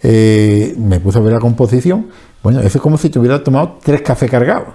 Eh, 0.03 0.75
me 0.77 0.99
puse 0.99 1.17
a 1.17 1.21
ver 1.21 1.33
la 1.33 1.39
composición, 1.39 2.07
bueno, 2.43 2.59
eso 2.59 2.77
es 2.77 2.81
como 2.81 2.97
si 2.97 3.09
tuviera 3.09 3.43
tomado 3.43 3.79
tres 3.81 4.01
cafés 4.01 4.29
cargados, 4.29 4.69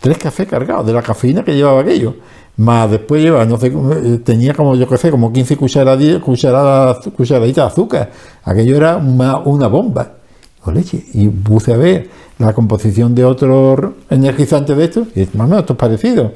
tres 0.00 0.16
cafés 0.16 0.48
cargados 0.48 0.86
de 0.86 0.92
la 0.94 1.02
cafeína 1.02 1.44
que 1.44 1.54
llevaba 1.54 1.82
aquello. 1.82 2.14
Más 2.56 2.90
después 2.90 3.22
lleva, 3.22 3.44
no 3.44 3.58
sé, 3.58 3.68
eh, 3.68 4.18
tenía 4.24 4.52
como 4.54 4.74
yo 4.74 4.86
que 4.88 4.98
sé, 4.98 5.10
como 5.10 5.32
15 5.32 5.56
cucharadas, 5.56 6.22
cucharadas, 6.22 6.98
cucharaditas 7.16 7.64
de 7.64 7.70
azúcar. 7.70 8.10
Aquello 8.44 8.76
era 8.76 8.96
una, 8.96 9.38
una 9.38 9.66
bomba. 9.66 10.12
Con 10.60 10.74
leche. 10.74 11.02
Y 11.14 11.28
puse 11.28 11.72
a 11.72 11.76
ver 11.78 12.10
la 12.38 12.52
composición 12.52 13.14
de 13.14 13.24
otros 13.24 13.92
energizantes 14.10 14.76
de 14.76 14.84
estos, 14.84 15.08
y 15.14 15.20
más 15.36 15.46
o 15.46 15.48
menos, 15.48 15.60
esto 15.60 15.72
es 15.72 15.78
parecido. 15.78 16.32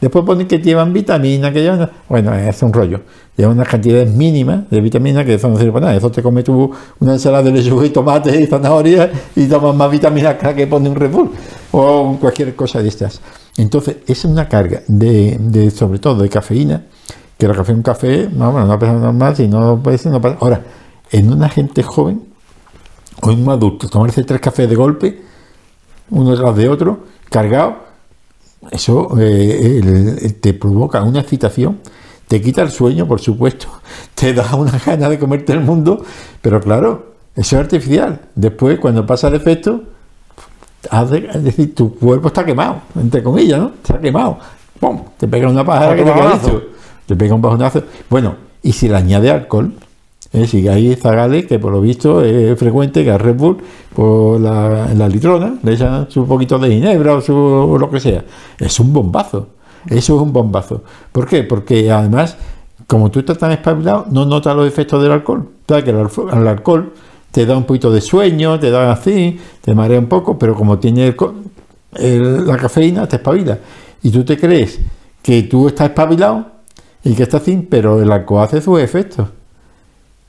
Después 0.00 0.24
ponen 0.24 0.46
que 0.46 0.58
llevan 0.58 0.92
vitaminas, 0.92 1.52
que 1.52 1.62
llevan. 1.62 1.90
Bueno, 2.08 2.34
es 2.34 2.62
un 2.62 2.72
rollo. 2.72 3.00
Llevan 3.36 3.56
unas 3.56 3.68
cantidades 3.68 4.12
mínimas 4.12 4.68
de 4.70 4.80
vitaminas 4.80 5.24
que 5.24 5.34
eso 5.34 5.48
no 5.48 5.56
sirve 5.56 5.72
para 5.72 5.86
nada. 5.86 5.98
Eso 5.98 6.10
te 6.10 6.22
comes 6.22 6.44
tú 6.44 6.70
una 7.00 7.14
ensalada 7.14 7.44
de 7.44 7.52
lechuga 7.52 7.86
y 7.86 7.90
tomate 7.90 8.40
y 8.40 8.46
zanahoria 8.46 9.10
y 9.34 9.46
tomas 9.46 9.74
más 9.74 9.90
vitaminas 9.90 10.36
que 10.36 10.54
que 10.54 10.66
pone 10.66 10.88
un 10.88 10.96
Red 10.96 11.10
Bull 11.10 11.30
o 11.72 12.16
cualquier 12.20 12.54
cosa 12.54 12.82
de 12.82 12.88
estas. 12.88 13.20
Entonces, 13.56 13.96
es 14.06 14.24
una 14.24 14.48
carga 14.48 14.82
de, 14.86 15.36
de 15.40 15.70
sobre 15.70 15.98
todo 15.98 16.22
de 16.22 16.28
cafeína, 16.28 16.82
que 17.38 17.48
la 17.48 17.54
café 17.54 17.72
un 17.72 17.82
café, 17.82 18.28
no, 18.30 18.52
bueno, 18.52 18.66
una 18.66 18.78
persona 18.78 19.00
normal, 19.00 19.36
si 19.36 19.48
no 19.48 19.80
puede 19.82 19.98
ser, 19.98 20.12
no 20.12 20.20
pasa. 20.20 20.36
Ahora, 20.40 20.62
en 21.10 21.32
una 21.32 21.48
gente 21.48 21.82
joven 21.82 22.22
o 23.22 23.30
en 23.30 23.42
un 23.42 23.50
adulto, 23.50 23.88
tomarse 23.88 24.24
tres 24.24 24.40
cafés 24.40 24.68
de 24.68 24.74
golpe, 24.74 25.22
uno 26.10 26.34
tras 26.34 26.56
de 26.56 26.68
otro, 26.68 27.00
cargado, 27.30 27.85
eso 28.70 29.18
eh, 29.18 29.80
el- 29.82 30.34
te 30.40 30.54
provoca 30.54 31.02
una 31.02 31.20
excitación, 31.20 31.78
te 32.28 32.40
quita 32.40 32.62
el 32.62 32.70
sueño, 32.70 33.06
por 33.06 33.20
supuesto, 33.20 33.68
te 34.14 34.32
da 34.34 34.54
una 34.56 34.78
gana 34.84 35.08
de 35.08 35.18
comerte 35.18 35.52
el 35.52 35.60
mundo, 35.60 36.04
pero 36.42 36.60
claro, 36.60 37.14
eso 37.34 37.56
es 37.56 37.62
artificial. 37.62 38.20
Después, 38.34 38.78
cuando 38.80 39.04
pasa 39.06 39.28
el 39.28 39.34
efecto, 39.34 39.82
es 41.32 41.42
decir, 41.44 41.74
tu 41.74 41.94
cuerpo 41.96 42.28
está 42.28 42.44
quemado, 42.44 42.82
entre 43.00 43.22
comillas, 43.22 43.58
¿no? 43.58 43.66
Está 43.82 43.98
quemado. 44.00 44.38
¡Pum! 44.78 45.02
Te 45.16 45.26
pega 45.26 45.48
una 45.48 45.64
pájara 45.64 45.96
que 45.96 46.02
te 46.04 46.12
queda. 46.12 46.22
Te 47.06 47.16
pega 47.16 47.34
un 47.34 47.42
bajonazo. 47.42 47.82
Bueno, 48.08 48.36
y 48.62 48.72
si 48.72 48.88
le 48.88 48.96
añade 48.96 49.30
alcohol, 49.30 49.72
es 50.36 50.42
decir, 50.42 50.68
hay 50.68 50.94
zagales 50.96 51.46
que 51.46 51.58
por 51.58 51.72
lo 51.72 51.80
visto 51.80 52.22
es 52.22 52.58
frecuente 52.58 53.02
que 53.02 53.10
a 53.10 53.16
Red 53.16 53.36
Bull, 53.36 53.56
por 53.94 54.38
la, 54.38 54.92
la 54.94 55.08
litrona, 55.08 55.58
le 55.62 55.72
echan 55.72 56.10
su 56.10 56.26
poquito 56.26 56.58
de 56.58 56.68
ginebra 56.68 57.14
o 57.14 57.22
su 57.22 57.34
o 57.34 57.78
lo 57.78 57.90
que 57.90 58.00
sea. 58.00 58.22
Es 58.58 58.78
un 58.78 58.92
bombazo. 58.92 59.48
Eso 59.86 60.16
es 60.16 60.22
un 60.22 60.34
bombazo. 60.34 60.82
¿Por 61.10 61.26
qué? 61.26 61.42
Porque 61.42 61.90
además, 61.90 62.36
como 62.86 63.10
tú 63.10 63.20
estás 63.20 63.38
tan 63.38 63.50
espabilado, 63.50 64.04
no 64.10 64.26
notas 64.26 64.54
los 64.54 64.68
efectos 64.68 65.02
del 65.02 65.12
alcohol. 65.12 65.48
Sabes 65.66 65.84
que 65.84 65.90
el, 65.90 66.46
alcohol 66.46 66.92
te 67.30 67.46
da 67.46 67.56
un 67.56 67.64
poquito 67.64 67.90
de 67.90 68.02
sueño, 68.02 68.60
te 68.60 68.70
da 68.70 68.92
así, 68.92 69.40
te 69.62 69.74
marea 69.74 69.98
un 69.98 70.06
poco, 70.06 70.38
pero 70.38 70.54
como 70.54 70.78
tiene 70.78 71.16
la 71.98 72.56
cafeína, 72.58 73.08
te 73.08 73.16
espabila. 73.16 73.58
Y 74.02 74.10
tú 74.10 74.22
te 74.22 74.36
crees 74.36 74.80
que 75.22 75.44
tú 75.44 75.68
estás 75.68 75.88
espabilado 75.88 76.44
y 77.02 77.14
que 77.14 77.22
estás 77.22 77.40
así, 77.40 77.56
pero 77.70 78.02
el 78.02 78.12
alcohol 78.12 78.42
hace 78.42 78.60
sus 78.60 78.80
efectos. 78.80 79.28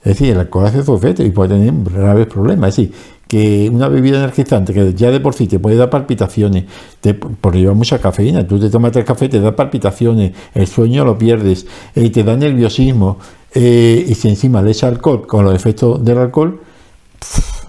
Es 0.03 0.13
decir, 0.13 0.31
el 0.31 0.39
alcohol 0.39 0.65
hace 0.65 0.83
su 0.83 0.99
y 1.19 1.29
puede 1.31 1.55
tener 1.55 1.73
graves 1.91 2.27
problemas. 2.27 2.69
Es 2.69 2.75
decir, 2.77 2.95
que 3.27 3.69
una 3.69 3.89
bebida 3.89 4.17
energizante 4.17 4.73
que 4.73 4.93
ya 4.93 5.11
de 5.11 5.19
por 5.19 5.33
sí 5.33 5.47
te 5.47 5.59
puede 5.59 5.75
dar 5.75 5.89
palpitaciones, 5.89 6.65
te, 7.01 7.13
por 7.13 7.55
llevar 7.55 7.75
mucha 7.75 7.99
cafeína, 7.99 8.47
tú 8.47 8.59
te 8.59 8.69
tomas 8.69 8.91
tres 8.91 9.05
cafés, 9.05 9.29
te 9.29 9.39
da 9.39 9.55
palpitaciones, 9.55 10.31
el 10.53 10.67
sueño 10.67 11.03
lo 11.03 11.17
pierdes, 11.17 11.65
eh, 11.93 12.09
te 12.09 12.23
da 12.23 12.37
nerviosismo, 12.37 13.17
eh, 13.53 14.05
y 14.07 14.15
si 14.15 14.29
encima 14.29 14.61
le 14.61 14.71
echas 14.71 14.91
alcohol 14.91 15.27
con 15.27 15.43
los 15.43 15.53
efectos 15.53 16.03
del 16.03 16.19
alcohol, 16.19 16.61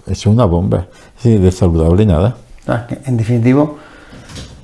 es 0.07 0.25
una 0.25 0.45
bomba. 0.45 0.87
Es 1.23 1.41
de 1.41 1.51
saludable 1.51 2.05
nada. 2.05 2.37
En 3.05 3.17
definitivo, 3.17 3.77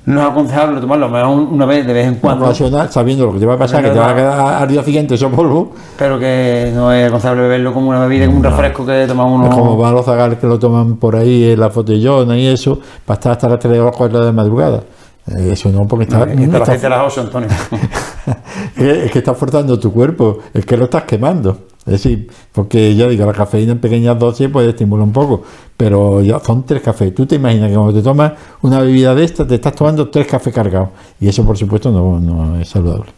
no 0.06 0.20
es 0.22 0.26
aconsejable 0.28 0.80
tomarlo, 0.80 1.08
más 1.08 1.24
un- 1.26 1.48
una 1.52 1.66
vez 1.66 1.86
de 1.86 1.92
vez 1.92 2.06
en 2.06 2.14
cuando, 2.16 2.44
Ocasional, 2.46 2.90
sabiendo 2.90 3.26
lo 3.26 3.32
que 3.34 3.40
te 3.40 3.46
va 3.46 3.54
a 3.54 3.58
pasar, 3.58 3.82
que 3.82 3.90
te 3.90 3.98
va 3.98 4.10
a 4.10 4.14
quedar 4.14 4.62
al 4.62 4.68
día 4.68 4.82
siguiente 4.82 5.14
eso 5.16 5.30
polvo, 5.30 5.72
pero 5.98 6.18
que 6.18 6.72
no 6.74 6.92
es 6.92 7.06
aconsejable 7.08 7.42
beberlo 7.42 7.72
como 7.74 7.90
una 7.90 8.00
bebida, 8.00 8.26
como 8.26 8.38
un 8.38 8.44
refresco 8.44 8.86
que 8.86 9.04
toma 9.06 9.24
uno. 9.24 9.48
Es 9.48 9.54
como 9.54 9.76
van 9.76 9.94
los 9.94 10.04
zagales 10.06 10.38
que 10.38 10.46
lo 10.46 10.58
toman 10.58 10.96
por 10.96 11.14
ahí 11.16 11.50
en 11.50 11.60
la 11.60 11.70
fotellona 11.70 12.36
y 12.38 12.46
eso, 12.46 12.78
para 13.04 13.14
estar 13.18 13.32
hasta 13.32 13.48
las 13.48 13.58
3 13.58 13.78
o 13.80 13.84
las 13.86 13.96
4 13.96 14.20
de 14.20 14.24
la 14.26 14.32
madrugada. 14.32 14.82
Eh, 15.28 15.50
Eso 15.52 15.70
no, 15.70 15.88
porque 15.88 16.04
está, 16.04 16.18
No, 16.24 16.24
es 16.26 16.36
que 16.36 16.44
está 16.44 16.52
la 16.58 16.62
está- 16.64 16.72
gente 16.72 16.86
a 16.86 16.90
las 16.90 17.12
8, 17.12 17.20
Antonio. 17.22 17.48
es 18.76 19.10
que 19.10 19.18
está 19.18 19.34
forzando 19.34 19.78
tu 19.78 19.92
cuerpo, 19.92 20.38
es 20.54 20.64
que 20.64 20.76
lo 20.76 20.84
estás 20.84 21.02
quemando. 21.04 21.58
Es 21.86 21.92
decir, 21.92 22.28
porque 22.52 22.96
ya 22.96 23.06
digo, 23.06 23.24
la 23.24 23.32
cafeína 23.32 23.72
en 23.72 23.78
pequeñas 23.78 24.18
dosis 24.18 24.48
puede 24.48 24.70
estimular 24.70 25.04
un 25.04 25.12
poco, 25.12 25.44
pero 25.76 26.20
ya 26.20 26.40
son 26.40 26.64
tres 26.64 26.82
cafés. 26.82 27.14
Tú 27.14 27.26
te 27.26 27.36
imaginas 27.36 27.68
que 27.68 27.76
cuando 27.76 27.94
te 27.94 28.02
tomas 28.02 28.32
una 28.62 28.80
bebida 28.80 29.14
de 29.14 29.22
esta, 29.22 29.46
te 29.46 29.54
estás 29.54 29.74
tomando 29.74 30.08
tres 30.08 30.26
cafés 30.26 30.52
cargados. 30.52 30.88
Y 31.20 31.28
eso, 31.28 31.46
por 31.46 31.56
supuesto, 31.56 31.92
no, 31.92 32.18
no 32.18 32.58
es 32.60 32.68
saludable. 32.68 33.12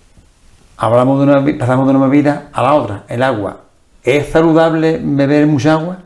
Hablamos 0.76 1.18
de 1.18 1.24
una, 1.24 1.58
pasamos 1.58 1.86
de 1.86 1.94
una 1.94 2.06
bebida 2.06 2.50
a 2.52 2.62
la 2.62 2.74
otra, 2.74 3.04
el 3.08 3.22
agua. 3.22 3.62
¿Es 4.04 4.28
saludable 4.28 5.00
beber 5.02 5.46
mucha 5.46 5.72
agua? 5.72 5.98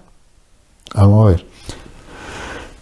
Vamos 0.94 1.26
a 1.26 1.30
ver. 1.30 1.44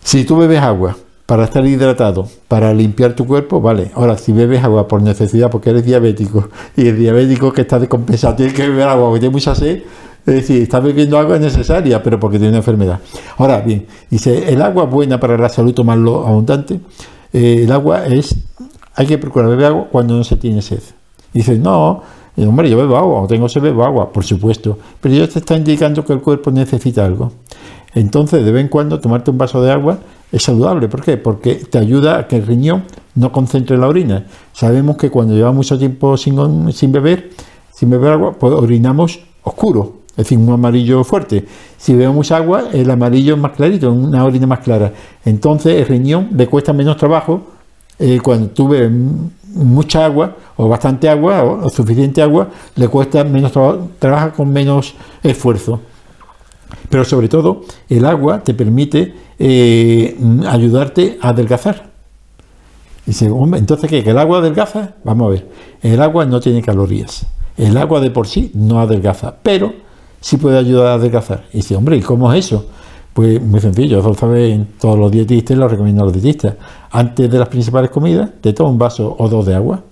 Si 0.02 0.24
tú 0.24 0.36
bebes 0.36 0.60
agua 0.60 0.94
para 1.30 1.44
estar 1.44 1.64
hidratado, 1.64 2.26
para 2.48 2.74
limpiar 2.74 3.14
tu 3.14 3.24
cuerpo, 3.24 3.60
vale. 3.60 3.92
Ahora, 3.94 4.18
si 4.18 4.32
bebes 4.32 4.64
agua 4.64 4.88
por 4.88 5.00
necesidad, 5.00 5.48
porque 5.48 5.70
eres 5.70 5.84
diabético, 5.84 6.48
y 6.76 6.88
el 6.88 6.98
diabético 6.98 7.52
que 7.52 7.60
está 7.60 7.78
descompensado 7.78 8.34
tiene 8.34 8.52
que 8.52 8.68
beber 8.68 8.88
agua 8.88 9.10
porque 9.10 9.20
tiene 9.20 9.32
mucha 9.32 9.54
sed, 9.54 9.80
es 10.26 10.34
decir, 10.34 10.60
está 10.60 10.80
bebiendo 10.80 11.16
agua 11.20 11.38
necesaria, 11.38 12.02
pero 12.02 12.18
porque 12.18 12.36
tiene 12.36 12.48
una 12.48 12.58
enfermedad. 12.58 12.98
Ahora, 13.36 13.60
bien, 13.60 13.86
dice, 14.10 14.52
el 14.52 14.60
agua 14.60 14.86
buena 14.86 15.20
para 15.20 15.38
la 15.38 15.48
salud, 15.48 15.72
tomarlo 15.72 16.26
abundante, 16.26 16.80
eh, 17.32 17.60
el 17.62 17.70
agua 17.70 18.06
es, 18.06 18.34
hay 18.96 19.06
que 19.06 19.16
procurar 19.16 19.50
beber 19.50 19.66
agua 19.66 19.86
cuando 19.88 20.16
no 20.16 20.24
se 20.24 20.34
tiene 20.34 20.60
sed. 20.62 20.82
Dice, 21.32 21.56
no, 21.60 22.02
eh, 22.36 22.44
hombre, 22.44 22.68
yo 22.68 22.76
bebo 22.76 22.96
agua, 22.96 23.20
o 23.20 23.28
tengo 23.28 23.48
sed, 23.48 23.62
bebo 23.62 23.84
agua, 23.84 24.12
por 24.12 24.24
supuesto, 24.24 24.78
pero 25.00 25.14
ya 25.14 25.28
te 25.28 25.38
está 25.38 25.56
indicando 25.56 26.04
que 26.04 26.12
el 26.12 26.22
cuerpo 26.22 26.50
necesita 26.50 27.04
algo. 27.06 27.30
Entonces, 27.94 28.44
de 28.44 28.50
vez 28.50 28.62
en 28.62 28.68
cuando, 28.68 28.98
tomarte 28.98 29.30
un 29.30 29.38
vaso 29.38 29.62
de 29.62 29.70
agua 29.70 30.00
es 30.32 30.42
saludable. 30.42 30.88
¿Por 30.88 31.02
qué? 31.02 31.16
Porque 31.16 31.56
te 31.56 31.78
ayuda 31.78 32.18
a 32.18 32.28
que 32.28 32.36
el 32.36 32.46
riñón 32.46 32.84
no 33.14 33.32
concentre 33.32 33.76
la 33.76 33.88
orina. 33.88 34.26
Sabemos 34.52 34.96
que 34.96 35.10
cuando 35.10 35.34
llevamos 35.34 35.56
mucho 35.56 35.78
tiempo 35.78 36.16
sin, 36.16 36.72
sin 36.72 36.92
beber, 36.92 37.30
sin 37.72 37.90
beber 37.90 38.12
agua, 38.12 38.32
pues 38.38 38.52
orinamos 38.52 39.20
oscuro, 39.42 40.00
es 40.10 40.16
decir, 40.16 40.38
un 40.38 40.50
amarillo 40.50 41.02
fuerte. 41.04 41.44
Si 41.76 41.94
bebemos 41.94 42.30
agua, 42.30 42.64
el 42.72 42.90
amarillo 42.90 43.34
es 43.34 43.40
más 43.40 43.52
clarito, 43.52 43.92
una 43.92 44.24
orina 44.24 44.46
más 44.46 44.60
clara. 44.60 44.92
Entonces, 45.24 45.80
el 45.80 45.86
riñón 45.86 46.28
le 46.36 46.46
cuesta 46.46 46.72
menos 46.72 46.96
trabajo 46.96 47.42
eh, 47.98 48.20
cuando 48.22 48.48
tú 48.48 48.68
bebes 48.68 48.90
mucha 49.52 50.04
agua 50.04 50.36
o 50.56 50.68
bastante 50.68 51.08
agua 51.08 51.42
o, 51.42 51.66
o 51.66 51.70
suficiente 51.70 52.22
agua, 52.22 52.48
le 52.76 52.88
cuesta 52.88 53.24
menos 53.24 53.52
trabajo, 53.52 53.88
trabaja 53.98 54.32
con 54.32 54.52
menos 54.52 54.94
esfuerzo. 55.22 55.80
Pero 56.88 57.04
sobre 57.04 57.28
todo, 57.28 57.62
el 57.88 58.04
agua 58.04 58.40
te 58.40 58.54
permite 58.54 59.14
eh, 59.40 60.16
ayudarte 60.46 61.18
a 61.22 61.30
adelgazar. 61.30 61.88
Dice, 63.06 63.30
hombre, 63.30 63.58
entonces 63.58 63.88
¿qué? 63.88 64.04
¿Que 64.04 64.10
el 64.10 64.18
agua 64.18 64.38
adelgaza? 64.38 64.94
Vamos 65.02 65.26
a 65.26 65.30
ver, 65.30 65.48
el 65.82 66.00
agua 66.00 66.26
no 66.26 66.40
tiene 66.40 66.60
calorías. 66.62 67.26
El 67.56 67.76
agua 67.78 68.00
de 68.00 68.10
por 68.10 68.28
sí 68.28 68.52
no 68.54 68.80
adelgaza, 68.80 69.34
pero 69.42 69.72
sí 70.20 70.36
puede 70.36 70.58
ayudar 70.58 70.88
a 70.88 70.94
adelgazar. 70.94 71.44
Y 71.52 71.58
dice, 71.58 71.74
hombre, 71.74 71.96
¿y 71.96 72.00
cómo 72.00 72.32
es 72.32 72.46
eso? 72.46 72.66
Pues 73.14 73.42
muy 73.42 73.60
sencillo, 73.60 73.98
eso 73.98 74.08
lo 74.08 74.14
saben 74.14 74.68
todos 74.78 74.98
los 74.98 75.10
dietistas 75.10 75.56
y 75.56 75.58
lo 75.58 75.66
recomiendan 75.68 76.04
los 76.04 76.12
dietistas. 76.12 76.54
Antes 76.90 77.30
de 77.30 77.38
las 77.38 77.48
principales 77.48 77.90
comidas, 77.90 78.30
te 78.40 78.52
toma 78.52 78.70
un 78.70 78.78
vaso 78.78 79.16
o 79.18 79.28
dos 79.28 79.46
de 79.46 79.54
agua. 79.54 79.82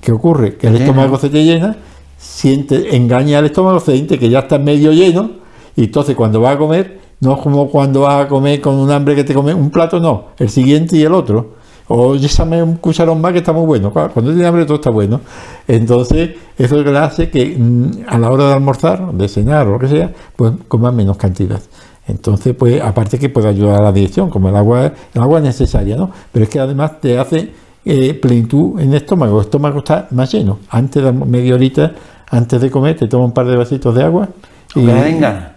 ¿Qué 0.00 0.10
ocurre? 0.10 0.56
Que 0.56 0.68
el 0.68 0.72
Llena. 0.72 0.86
estómago 0.86 1.18
se 1.18 1.28
te 1.28 1.44
llena, 1.44 1.76
siente, 2.16 2.96
engaña 2.96 3.38
al 3.38 3.44
estómago, 3.44 3.78
se 3.78 3.92
siente 3.92 4.18
que 4.18 4.30
ya 4.30 4.40
está 4.40 4.58
medio 4.58 4.92
lleno, 4.92 5.30
y 5.76 5.84
entonces 5.84 6.16
cuando 6.16 6.40
vas 6.40 6.54
a 6.56 6.58
comer, 6.58 6.99
no 7.20 7.34
es 7.34 7.40
como 7.40 7.68
cuando 7.68 8.00
vas 8.02 8.24
a 8.24 8.28
comer 8.28 8.60
con 8.60 8.74
un 8.74 8.90
hambre 8.90 9.14
que 9.14 9.24
te 9.24 9.34
comes 9.34 9.54
un 9.54 9.70
plato, 9.70 10.00
no, 10.00 10.28
el 10.38 10.48
siguiente 10.48 10.96
y 10.96 11.02
el 11.02 11.12
otro. 11.12 11.60
O 11.92 12.14
ésame 12.14 12.62
un 12.62 12.76
cucharón 12.76 13.20
más 13.20 13.32
que 13.32 13.38
está 13.38 13.52
muy 13.52 13.66
bueno. 13.66 13.92
Claro, 13.92 14.12
cuando 14.12 14.30
tienes 14.30 14.46
hambre 14.46 14.64
todo 14.64 14.76
está 14.76 14.90
bueno. 14.90 15.20
Entonces, 15.66 16.30
eso 16.56 16.78
es 16.78 16.84
lo 16.84 16.92
que 16.92 16.96
hace 16.96 17.30
que 17.30 17.56
mm, 17.58 18.04
a 18.06 18.16
la 18.16 18.30
hora 18.30 18.46
de 18.46 18.52
almorzar, 18.54 19.12
de 19.12 19.28
cenar 19.28 19.66
o 19.66 19.72
lo 19.72 19.78
que 19.80 19.88
sea, 19.88 20.12
pues 20.36 20.52
comas 20.68 20.94
menos 20.94 21.16
cantidad. 21.16 21.60
Entonces, 22.06 22.54
pues 22.56 22.80
aparte 22.80 23.18
que 23.18 23.28
puede 23.28 23.48
ayudar 23.48 23.80
a 23.80 23.82
la 23.82 23.92
digestión, 23.92 24.30
como 24.30 24.48
el 24.48 24.56
agua, 24.56 24.92
el 25.12 25.20
agua 25.20 25.38
es 25.38 25.44
necesaria, 25.44 25.96
¿no? 25.96 26.10
Pero 26.30 26.44
es 26.44 26.48
que 26.48 26.60
además 26.60 27.00
te 27.00 27.18
hace 27.18 27.50
eh, 27.84 28.14
plenitud 28.14 28.78
en 28.80 28.90
el 28.90 28.96
estómago. 28.96 29.40
El 29.40 29.46
estómago 29.46 29.80
está 29.80 30.06
más 30.12 30.32
lleno. 30.32 30.60
Antes 30.70 31.02
de 31.02 31.12
media 31.12 31.54
horita, 31.54 31.92
antes 32.30 32.60
de 32.60 32.70
comer, 32.70 32.96
te 32.96 33.08
toma 33.08 33.24
un 33.24 33.32
par 33.32 33.46
de 33.46 33.56
vasitos 33.56 33.94
de 33.94 34.04
agua 34.04 34.28
Que 34.72 34.80
le 34.80 35.49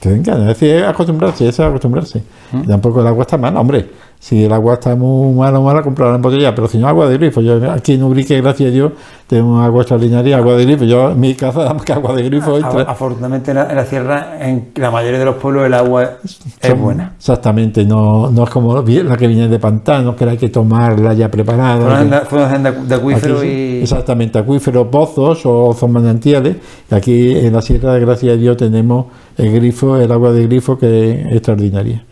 den 0.00 0.22
ganas. 0.22 0.50
Es 0.50 0.60
decir, 0.60 0.84
acostumbrarse, 0.84 1.48
eso 1.48 1.62
es 1.62 1.68
acostumbrarse. 1.68 2.22
¿Mm? 2.52 2.62
Tampoco 2.68 3.00
el 3.00 3.06
agua 3.06 3.22
está 3.22 3.36
mal, 3.36 3.56
hombre. 3.56 3.88
Si 4.22 4.44
el 4.44 4.52
agua 4.52 4.74
está 4.74 4.94
muy 4.94 5.34
mala 5.34 5.58
o 5.58 5.62
mala, 5.62 5.80
comprarla 5.82 6.16
en 6.16 6.20
botella, 6.20 6.54
pero 6.54 6.68
si 6.68 6.76
no, 6.76 6.86
agua 6.86 7.08
de 7.08 7.16
grifo. 7.16 7.40
Yo 7.40 7.58
aquí 7.72 7.94
en 7.94 8.02
Ubrique, 8.02 8.38
gracias 8.42 8.68
a 8.68 8.70
Dios, 8.72 8.92
tenemos 9.26 9.64
agua 9.64 9.80
extraordinaria, 9.80 10.36
agua 10.36 10.56
de 10.56 10.66
grifo. 10.66 10.84
Yo 10.84 11.12
en 11.12 11.20
mi 11.20 11.34
casa 11.34 11.62
damos 11.64 11.82
que 11.86 11.94
agua 11.94 12.14
de 12.14 12.24
grifo. 12.24 12.58
Entra- 12.58 12.82
Afortunadamente 12.82 13.52
en 13.52 13.56
la, 13.56 13.70
en 13.70 13.76
la 13.76 13.86
sierra, 13.86 14.46
en 14.46 14.68
la 14.74 14.90
mayoría 14.90 15.18
de 15.18 15.24
los 15.24 15.36
pueblos, 15.36 15.64
el 15.64 15.72
agua 15.72 16.02
es 16.22 16.38
son- 16.60 16.82
buena. 16.82 17.14
Exactamente, 17.16 17.86
no, 17.86 18.30
no 18.30 18.44
es 18.44 18.50
como 18.50 18.74
la 18.82 19.16
que 19.16 19.26
viene 19.26 19.48
de 19.48 19.58
pantanos, 19.58 20.14
que 20.16 20.24
hay 20.26 20.36
que 20.36 20.50
tomarla 20.50 21.14
ya 21.14 21.30
preparada. 21.30 22.24
Fueron 22.26 22.62
de, 22.62 22.72
de, 22.72 22.94
acuífero 22.94 23.38
Aquí 23.38 23.46
y. 23.48 23.80
Exactamente, 23.82 24.38
acuíferos, 24.38 24.86
pozos 24.88 25.40
o 25.46 25.72
son 25.72 25.92
manantiales. 25.92 26.56
Y 26.90 26.94
aquí 26.94 27.38
en 27.38 27.54
la 27.54 27.62
sierra, 27.62 27.98
gracias 27.98 28.34
a 28.34 28.36
Dios, 28.36 28.54
tenemos 28.58 29.06
el 29.38 29.50
grifo, 29.50 29.96
el 29.96 30.12
agua 30.12 30.30
de 30.32 30.46
grifo, 30.46 30.76
que 30.78 31.22
es 31.22 31.32
extraordinaria. 31.32 32.04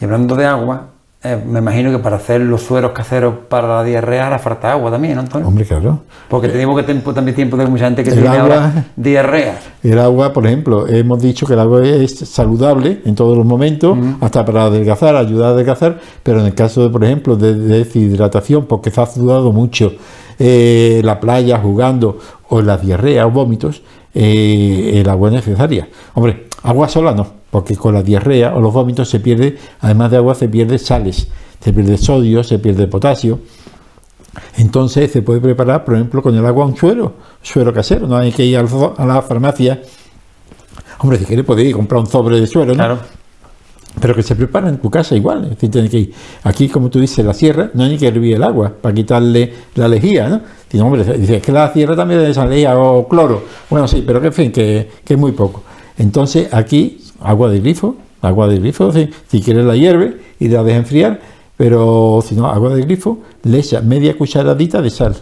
Y 0.00 0.04
hablando 0.06 0.34
de 0.36 0.46
agua, 0.46 0.86
eh, 1.22 1.38
me 1.46 1.58
imagino 1.58 1.90
que 1.90 1.98
para 1.98 2.16
hacer 2.16 2.40
los 2.40 2.62
sueros 2.62 2.92
caseros 2.92 3.34
para 3.48 3.68
la 3.68 3.84
diarrea 3.84 4.26
hará 4.28 4.38
falta 4.38 4.72
agua 4.72 4.90
también, 4.90 5.16
¿no, 5.16 5.20
Antonio? 5.20 5.46
Hombre, 5.48 5.66
claro. 5.66 6.00
Porque 6.28 6.48
tenemos 6.48 6.74
que 6.78 6.82
tiempo, 6.84 7.12
también 7.12 7.34
tiempo 7.34 7.56
de 7.58 7.66
mucha 7.66 7.84
gente 7.86 8.02
que 8.02 8.10
El 8.10 8.20
tiene 8.20 8.28
agua- 8.38 8.42
ahora 8.64 8.84
diarrea. 8.96 9.58
El 9.82 9.98
agua, 9.98 10.32
por 10.32 10.46
ejemplo, 10.46 10.86
hemos 10.88 11.20
dicho 11.20 11.46
que 11.46 11.52
el 11.54 11.60
agua 11.60 11.84
es 11.84 12.18
saludable 12.20 13.00
en 13.04 13.14
todos 13.14 13.36
los 13.36 13.44
momentos, 13.46 13.98
hasta 14.20 14.44
para 14.44 14.64
adelgazar, 14.64 15.14
ayudar 15.16 15.48
a 15.48 15.52
adelgazar, 15.52 15.98
pero 16.22 16.40
en 16.40 16.46
el 16.46 16.54
caso, 16.54 16.82
de, 16.82 16.88
por 16.90 17.04
ejemplo, 17.04 17.36
de, 17.36 17.54
de 17.54 17.78
deshidratación, 17.84 18.64
porque 18.66 18.90
se 18.90 19.00
ha 19.00 19.06
sudado 19.06 19.52
mucho 19.52 19.92
eh, 20.38 21.00
la 21.04 21.20
playa 21.20 21.58
jugando, 21.58 22.18
o 22.48 22.62
la 22.62 22.76
diarrea 22.78 23.26
o 23.26 23.30
vómitos, 23.30 23.82
eh, 24.14 25.00
el 25.00 25.08
agua 25.08 25.28
es 25.28 25.34
necesaria. 25.36 25.88
Hombre, 26.14 26.46
agua 26.62 26.88
sola 26.88 27.12
no, 27.12 27.26
porque 27.50 27.76
con 27.76 27.94
la 27.94 28.02
diarrea 28.02 28.54
o 28.54 28.60
los 28.60 28.72
vómitos 28.72 29.08
se 29.08 29.20
pierde, 29.20 29.58
además 29.80 30.10
de 30.10 30.16
agua, 30.18 30.34
se 30.34 30.48
pierde 30.48 30.78
sales, 30.78 31.28
se 31.60 31.72
pierde 31.72 31.96
sodio, 31.96 32.42
se 32.44 32.58
pierde 32.58 32.86
potasio. 32.86 33.40
Entonces 34.56 35.10
se 35.10 35.22
puede 35.22 35.40
preparar, 35.40 35.84
por 35.84 35.94
ejemplo, 35.94 36.22
con 36.22 36.36
el 36.36 36.46
agua 36.46 36.66
un 36.66 36.76
suero, 36.76 37.14
suero 37.42 37.72
casero, 37.72 38.06
no 38.06 38.16
hay 38.16 38.32
que 38.32 38.44
ir 38.44 38.58
a 38.58 39.06
la 39.06 39.22
farmacia. 39.22 39.82
Hombre, 40.98 41.18
si 41.18 41.24
quieres 41.24 41.44
podéis 41.44 41.70
ir 41.70 41.74
a 41.74 41.78
comprar 41.78 42.00
un 42.00 42.06
sobre 42.06 42.40
de 42.40 42.46
suero, 42.46 42.72
¿no? 42.72 42.76
Claro. 42.76 42.98
Pero 44.00 44.14
que 44.14 44.22
se 44.22 44.36
prepara 44.36 44.68
en 44.68 44.78
tu 44.78 44.88
casa 44.88 45.16
igual. 45.16 45.44
Es 45.44 45.50
decir, 45.50 45.70
tiene 45.70 45.88
que 45.88 45.98
ir. 45.98 46.14
Aquí, 46.44 46.68
como 46.68 46.90
tú 46.90 47.00
dices, 47.00 47.24
la 47.24 47.34
sierra 47.34 47.70
no 47.74 47.82
hay 47.82 47.90
ni 47.90 47.98
que 47.98 48.06
hervir 48.06 48.36
el 48.36 48.42
agua 48.44 48.72
para 48.80 48.94
quitarle 48.94 49.52
la 49.74 49.88
lejía, 49.88 50.28
¿no? 50.28 50.42
Dice, 50.70 50.84
hombre, 50.84 51.02
dice, 51.18 51.36
es 51.36 51.42
que 51.42 51.50
la 51.50 51.72
sierra 51.72 51.96
también 51.96 52.20
es 52.20 52.36
lejía 52.36 52.78
o 52.78 53.08
cloro. 53.08 53.42
Bueno, 53.68 53.88
sí, 53.88 54.04
pero 54.06 54.20
que 54.20 54.28
en 54.28 54.32
fin, 54.32 54.52
que, 54.52 54.88
que 55.04 55.14
es 55.14 55.20
muy 55.20 55.32
poco. 55.32 55.64
Entonces, 56.00 56.48
aquí, 56.54 56.98
agua 57.20 57.50
de 57.50 57.60
grifo, 57.60 57.94
agua 58.22 58.48
de 58.48 58.58
grifo, 58.58 58.90
si, 58.90 59.10
si 59.28 59.42
quieres 59.42 59.66
la 59.66 59.76
hierve 59.76 60.16
y 60.38 60.48
la 60.48 60.62
deja 60.62 60.78
enfriar, 60.78 61.20
pero 61.58 62.24
si 62.26 62.34
no, 62.34 62.46
agua 62.46 62.74
de 62.74 62.80
grifo, 62.80 63.18
le 63.42 63.62
media 63.82 64.16
cucharadita 64.16 64.80
de 64.80 64.88
sal 64.88 65.14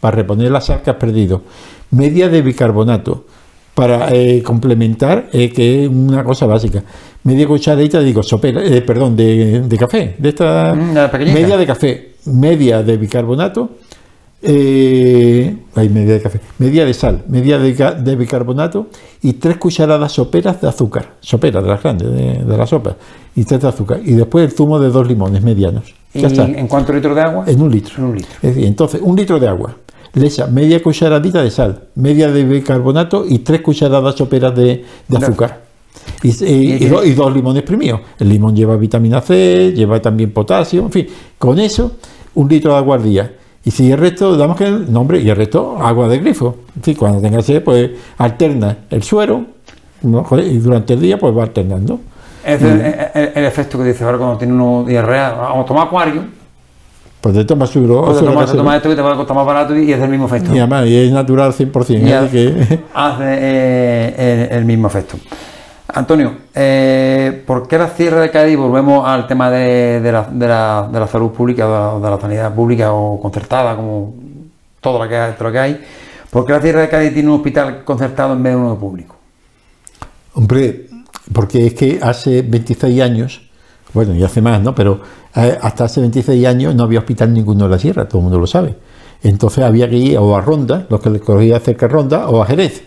para 0.00 0.16
reponer 0.16 0.50
la 0.50 0.60
sal 0.60 0.82
que 0.82 0.90
has 0.90 0.96
perdido, 0.96 1.42
media 1.92 2.28
de 2.28 2.42
bicarbonato 2.42 3.26
para 3.76 4.12
eh, 4.12 4.42
complementar, 4.42 5.28
eh, 5.32 5.50
que 5.50 5.84
es 5.84 5.88
una 5.88 6.24
cosa 6.24 6.46
básica. 6.46 6.82
Media 7.22 7.46
cucharadita, 7.46 8.00
digo, 8.00 8.24
sopera, 8.24 8.60
eh, 8.64 8.82
perdón, 8.82 9.14
de, 9.14 9.60
de 9.60 9.78
café, 9.78 10.16
de 10.18 10.28
esta 10.30 10.74
Mm, 10.74 10.94
media 11.32 11.56
de 11.56 11.66
café, 11.66 12.14
media 12.26 12.82
de 12.82 12.96
bicarbonato, 12.96 13.70
eh, 14.46 15.56
hay 15.74 15.88
media 15.88 16.14
de 16.14 16.20
café, 16.22 16.40
media 16.58 16.84
de 16.84 16.94
sal, 16.94 17.24
media 17.28 17.58
de, 17.58 17.74
ca- 17.74 17.92
de 17.94 18.14
bicarbonato 18.16 18.88
y 19.22 19.34
tres 19.34 19.56
cucharadas 19.56 20.12
soperas 20.12 20.60
de 20.60 20.68
azúcar, 20.68 21.14
soperas 21.20 21.62
de 21.64 21.70
las 21.70 21.82
grandes, 21.82 22.10
de, 22.12 22.44
de 22.44 22.56
la 22.56 22.66
sopa, 22.66 22.96
y 23.34 23.44
tres 23.44 23.60
de 23.62 23.68
azúcar. 23.68 24.00
Y 24.04 24.12
después 24.12 24.44
el 24.50 24.52
zumo 24.56 24.78
de 24.78 24.90
dos 24.90 25.08
limones 25.08 25.42
medianos. 25.42 25.94
¿Y 26.12 26.20
Ya 26.20 26.28
está. 26.28 26.44
en 26.44 26.68
cuántos 26.68 26.94
litros 26.94 27.16
de 27.16 27.22
agua? 27.22 27.44
En 27.48 27.60
un 27.60 27.70
litro. 27.70 27.94
En 27.98 28.04
un 28.04 28.14
litro. 28.16 28.30
Es 28.42 28.54
decir, 28.54 28.64
entonces, 28.66 29.00
un 29.02 29.16
litro 29.16 29.40
de 29.40 29.48
agua. 29.48 29.76
Le 30.12 30.26
echa 30.26 30.46
media 30.46 30.80
cucharadita 30.80 31.42
de 31.42 31.50
sal, 31.50 31.88
media 31.96 32.30
de 32.30 32.44
bicarbonato 32.44 33.24
y 33.28 33.38
tres 33.40 33.62
cucharadas 33.62 34.14
soperas 34.14 34.54
de, 34.54 34.84
de 35.08 35.16
azúcar. 35.16 35.64
Y, 36.22 36.28
y- 36.44 36.84
y 36.84 36.86
do- 36.86 37.02
y 37.04 37.12
dos 37.14 37.34
limones 37.34 37.60
exprimidos. 37.62 38.00
El 38.20 38.28
limón 38.28 38.54
lleva 38.54 38.76
vitamina 38.76 39.20
C, 39.20 39.72
lleva 39.74 40.00
también 40.00 40.30
potasio, 40.32 40.82
en 40.82 40.90
fin. 40.92 41.06
Con 41.38 41.58
eso, 41.58 41.92
un 42.34 42.48
litro 42.48 42.72
de 42.72 42.78
agua 42.78 42.96
al 42.96 43.02
día. 43.02 43.32
Y 43.64 43.70
si 43.70 43.90
el 43.90 43.98
resto, 43.98 44.36
damos 44.36 44.56
que 44.56 44.66
el 44.66 44.92
nombre, 44.92 45.20
y 45.20 45.28
el 45.30 45.36
resto, 45.36 45.78
agua 45.80 46.06
de 46.08 46.18
grifo. 46.18 46.56
Fin, 46.82 46.94
cuando 46.96 47.20
tenga 47.20 47.40
sed, 47.42 47.62
pues 47.62 47.90
alterna 48.18 48.76
el 48.90 49.02
suero, 49.02 49.44
y 50.02 50.58
durante 50.58 50.92
el 50.94 51.00
día, 51.00 51.18
pues 51.18 51.34
va 51.36 51.44
alternando. 51.44 51.98
Es 52.44 52.60
el, 52.60 52.78
el- 53.14 53.30
el 53.34 53.44
efecto 53.46 53.78
que 53.78 53.84
dice 53.84 54.04
ahora 54.04 54.18
cuando 54.18 54.36
tiene 54.36 54.52
uno 54.52 54.84
diarrea. 54.86 55.30
Vamos 55.32 55.64
a 55.64 55.66
tomar 55.66 55.86
acuario. 55.86 56.24
Pues 57.22 57.34
te 57.34 57.44
tomas 57.46 57.70
suero. 57.70 58.04
Pues 58.04 58.18
te 58.18 58.24
tomas, 58.26 58.52
tomas 58.52 58.76
esto 58.76 58.90
que 58.90 58.96
te 58.96 59.00
va 59.00 59.14
a 59.14 59.16
costar 59.16 59.34
más 59.34 59.46
barato 59.46 59.74
y 59.74 59.90
es 59.90 59.98
del 59.98 60.10
mismo 60.10 60.26
efecto. 60.26 60.54
y 60.54 60.58
además, 60.58 60.86
y 60.86 60.94
es 60.94 61.10
natural 61.10 61.52
100%. 61.54 62.00
Ya. 62.06 62.20
así 62.20 62.28
que, 62.32 62.80
hace 62.94 63.24
eh, 63.24 64.48
el, 64.50 64.58
el 64.58 64.64
mismo 64.66 64.88
efecto. 64.88 65.16
Antonio, 65.96 66.32
eh, 66.54 67.42
¿por 67.46 67.68
qué 67.68 67.78
la 67.78 67.88
Sierra 67.88 68.20
de 68.20 68.30
Cádiz? 68.30 68.56
Volvemos 68.56 69.06
al 69.06 69.28
tema 69.28 69.48
de, 69.50 70.00
la, 70.10 70.22
de 70.30 70.48
la- 70.48 70.88
de 70.92 70.98
la 71.00 71.06
salud 71.06 71.30
pública, 71.30 71.68
o 71.94 72.00
de 72.00 72.10
la 72.10 72.20
sanidad 72.20 72.52
pública 72.52 72.92
o 72.92 73.20
concertada, 73.20 73.76
como 73.76 74.12
todo 74.80 75.02
lo 75.02 75.08
que 75.08 75.16
hay. 75.16 75.32
todo 75.34 75.44
lo 75.48 75.52
que 75.52 75.58
hay. 75.60 75.80
¿Por 76.30 76.44
qué 76.44 76.52
la 76.52 76.60
Sierra 76.60 76.80
de 76.80 76.88
Cádiz 76.88 77.14
tiene 77.14 77.28
un 77.28 77.36
hospital 77.36 77.84
concertado 77.84 78.32
en 78.32 78.42
vez 78.42 78.54
de 78.54 78.58
uno 78.60 78.76
público? 78.76 79.14
Hombre, 80.34 80.86
porque 81.32 81.66
es 81.68 81.74
que 81.74 82.00
hace 82.02 82.42
26 82.42 83.00
años, 83.00 83.42
bueno, 83.92 84.16
y 84.16 84.24
hace 84.24 84.42
más, 84.42 84.60
¿no? 84.60 84.74
Pero 84.74 85.00
eh, 85.36 85.56
hasta 85.62 85.84
hace 85.84 86.00
26 86.00 86.44
años 86.44 86.74
no 86.74 86.82
había 86.82 86.98
hospital 86.98 87.32
ninguno 87.32 87.66
en 87.66 87.70
la 87.70 87.78
sierra, 87.78 88.08
todo 88.08 88.18
el 88.18 88.24
mundo 88.24 88.40
lo 88.40 88.48
sabe. 88.48 88.74
Entonces 89.22 89.62
había 89.62 89.88
que 89.88 89.96
ir 89.96 90.18
o 90.18 90.36
a 90.36 90.40
Ronda, 90.40 90.86
los 90.90 91.00
que 91.00 91.08
le 91.10 91.20
cogía 91.20 91.60
cerca 91.60 91.86
Ronda, 91.86 92.28
o 92.28 92.42
a 92.42 92.46
Jerez, 92.46 92.82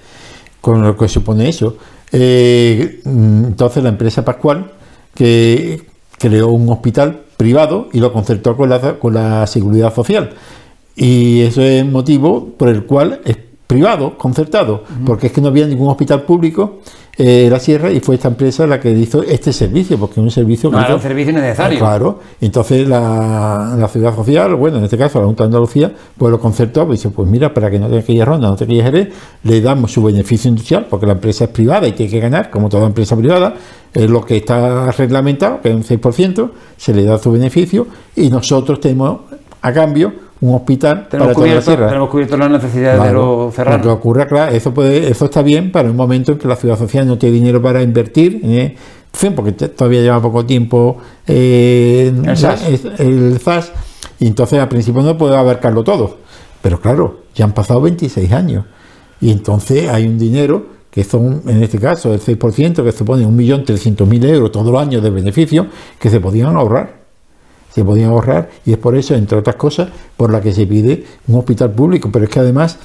con 0.60 0.82
lo 0.82 0.98
que 0.98 1.08
supone 1.08 1.48
eso. 1.48 1.78
Eh, 2.12 3.02
entonces 3.06 3.84
la 3.84 3.89
empresa 3.89 4.24
Pascual, 4.24 4.72
que 5.15 5.82
creó 6.17 6.50
un 6.50 6.70
hospital 6.70 7.22
privado 7.38 7.89
y 7.93 8.00
lo 8.00 8.12
concertó 8.12 8.58
con 8.58 8.70
la, 8.70 9.00
con 9.00 9.13
la 9.13 9.46
seguridad 9.48 9.93
social. 9.93 10.32
Y 10.96 11.41
eso 11.41 11.62
es 11.62 11.82
el 11.82 11.91
motivo 11.91 12.54
por 12.58 12.70
el 12.70 12.86
cual 12.86 13.22
privado, 13.67 14.17
concertado, 14.17 14.84
porque 15.06 15.27
es 15.27 15.34
que 15.34 15.41
no 15.41 15.49
había 15.49 15.67
ningún 15.67 15.89
hospital 15.89 16.21
público 16.21 16.77
eh, 17.17 17.45
en 17.45 17.51
la 17.51 17.60
sierra 17.60 17.91
y 17.91 17.99
fue 17.99 18.15
esta 18.15 18.30
empresa 18.30 18.65
la 18.65 18.80
que 18.80 18.91
hizo 18.91 19.23
este 19.23 19.51
servicio, 19.51 19.97
porque 19.97 20.13
es 20.13 20.23
un 20.23 20.32
servicio 20.32 20.71
No 20.71 20.80
era 20.80 20.95
un 20.95 21.01
servicio 21.01 21.34
necesario. 21.34 21.77
Claro, 21.77 22.19
entonces 22.39 22.88
la, 22.88 23.75
la 23.77 23.88
ciudad 23.89 24.15
social, 24.15 24.56
bueno, 24.56 24.77
en 24.77 24.86
este 24.86 24.97
caso 24.97 25.19
la 25.19 25.25
Junta 25.25 25.43
de 25.43 25.47
Andalucía, 25.47 25.91
pues 26.17 26.32
lo 26.32 26.39
concertó, 26.39 26.86
pues 26.86 26.99
dice, 26.99 27.13
pues 27.13 27.27
mira, 27.27 27.53
para 27.53 27.69
que 27.69 27.77
no 27.77 27.88
tenga 27.89 28.03
que 28.03 28.13
ir 28.13 28.21
a 28.21 28.25
Ronda, 28.25 28.47
no 28.47 28.56
tenga 28.56 28.69
que 28.69 28.75
ir 28.75 28.82
a 28.82 28.86
Jerez, 28.86 29.10
le 29.43 29.60
damos 29.60 29.91
su 29.91 30.01
beneficio 30.01 30.47
industrial, 30.47 30.88
porque 30.89 31.06
la 31.06 31.13
empresa 31.13 31.43
es 31.43 31.49
privada 31.49 31.88
y 31.88 31.91
tiene 31.91 32.10
que 32.10 32.19
ganar, 32.21 32.49
como 32.49 32.69
toda 32.69 32.88
empresa 32.88 33.17
privada, 33.17 33.53
lo 33.93 34.23
que 34.23 34.38
está 34.38 34.91
reglamentado, 34.91 35.60
que 35.60 35.69
es 35.69 35.75
un 35.75 35.84
6%, 35.84 36.51
se 36.77 36.93
le 36.93 37.03
da 37.03 37.17
su 37.17 37.32
beneficio, 37.32 37.88
y 38.15 38.30
nosotros 38.30 38.80
tenemos 38.80 39.21
a 39.62 39.73
cambio 39.73 40.26
un 40.41 40.56
hospital 40.56 41.08
Tenemos 41.10 41.34
para 41.34 41.34
toda 41.34 41.47
la 41.47 41.62
cubierto, 41.62 41.88
tenemos 41.88 42.10
cubierto 42.10 42.38
las 42.38 42.50
necesidades 42.52 43.02
de 43.04 43.13
los 43.13 43.58
Lo 43.58 43.82
que 43.82 43.89
ocurre, 43.89 44.28
claro, 44.28 44.52
eso, 44.56 44.73
puede, 44.73 45.10
eso 45.10 45.26
está 45.26 45.41
bien 45.41 45.71
para 45.71 45.89
un 45.89 45.95
momento 45.95 46.32
en 46.34 46.38
que 46.38 46.47
la 46.47 46.56
ciudad 46.56 46.78
social 46.78 47.08
no 47.08 47.17
tiene 47.17 47.36
dinero 47.36 47.62
para 47.62 47.82
invertir, 47.82 48.39
¿eh? 48.43 48.76
Fin, 49.13 49.34
porque 49.34 49.52
todavía 49.54 50.02
lleva 50.02 50.21
poco 50.21 50.45
tiempo 50.45 50.97
eh, 51.26 52.13
El 52.23 52.38
SAS. 52.38 52.67
es- 52.69 52.86
el 53.00 53.39
SAS, 53.43 53.71
y 54.19 54.28
entonces 54.28 54.60
al 54.60 54.67
principio 54.69 55.02
no 55.02 55.17
puede 55.17 55.36
abarcarlo 55.36 55.84
todo. 55.84 56.17
Pero 56.62 56.80
claro, 56.80 57.21
ya 57.34 57.45
han 57.45 57.54
pasado 57.54 57.82
26 57.82 58.32
años 58.32 58.65
y 59.21 59.32
entonces 59.32 59.89
hay 59.89 60.06
un 60.08 60.17
dinero 60.19 60.78
que 60.91 61.04
son 61.04 61.41
en 61.47 61.62
este 61.63 61.80
caso 61.80 62.13
el 62.13 62.19
6%, 62.19 62.84
que 62.84 62.91
supone 62.91 63.26
1.300.000 63.26 64.26
euros 64.26 64.52
todos 64.52 64.71
los 64.71 64.82
años 64.82 65.02
de 65.04 65.10
beneficio, 65.12 65.67
que 66.00 66.10
se 66.10 66.19
podían 66.19 66.56
ahorrar. 66.56 66.96
Se 67.73 67.84
podían 67.84 68.10
ahorrar 68.10 68.49
y 68.65 68.71
es 68.71 68.77
por 68.77 68.95
eso, 68.95 69.13
entre 69.15 69.38
otras 69.38 69.56
cosas, 69.56 69.89
por 70.15 70.32
la 70.32 70.41
que 70.41 70.51
se 70.51 70.65
pide 70.65 71.06
un 71.27 71.36
hospital 71.36 71.71
público. 71.71 72.10
Pero 72.12 72.25
es 72.25 72.32
que 72.32 72.39
además, 72.39 72.77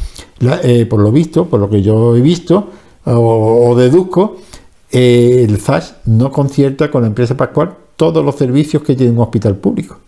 eh, 0.62 0.87
por 0.87 1.01
lo 1.01 1.11
visto, 1.11 1.47
por 1.47 1.61
lo 1.61 1.71
que 1.71 1.83
yo 1.83 2.14
he 2.16 2.21
visto 2.21 2.68
o, 3.05 3.75
deduzco, 3.77 4.37
eh, 4.90 5.45
el 5.49 5.57
FAS 5.57 5.97
no 6.05 6.31
concierta 6.31 6.90
con 6.90 7.03
la 7.03 7.09
empresa 7.09 7.37
Pascual 7.37 7.75
todos 7.97 8.25
los 8.25 8.37
servicios 8.37 8.83
que 8.83 8.95
tiene 8.95 9.12
un 9.12 9.21
hospital 9.21 9.57
público, 9.57 9.99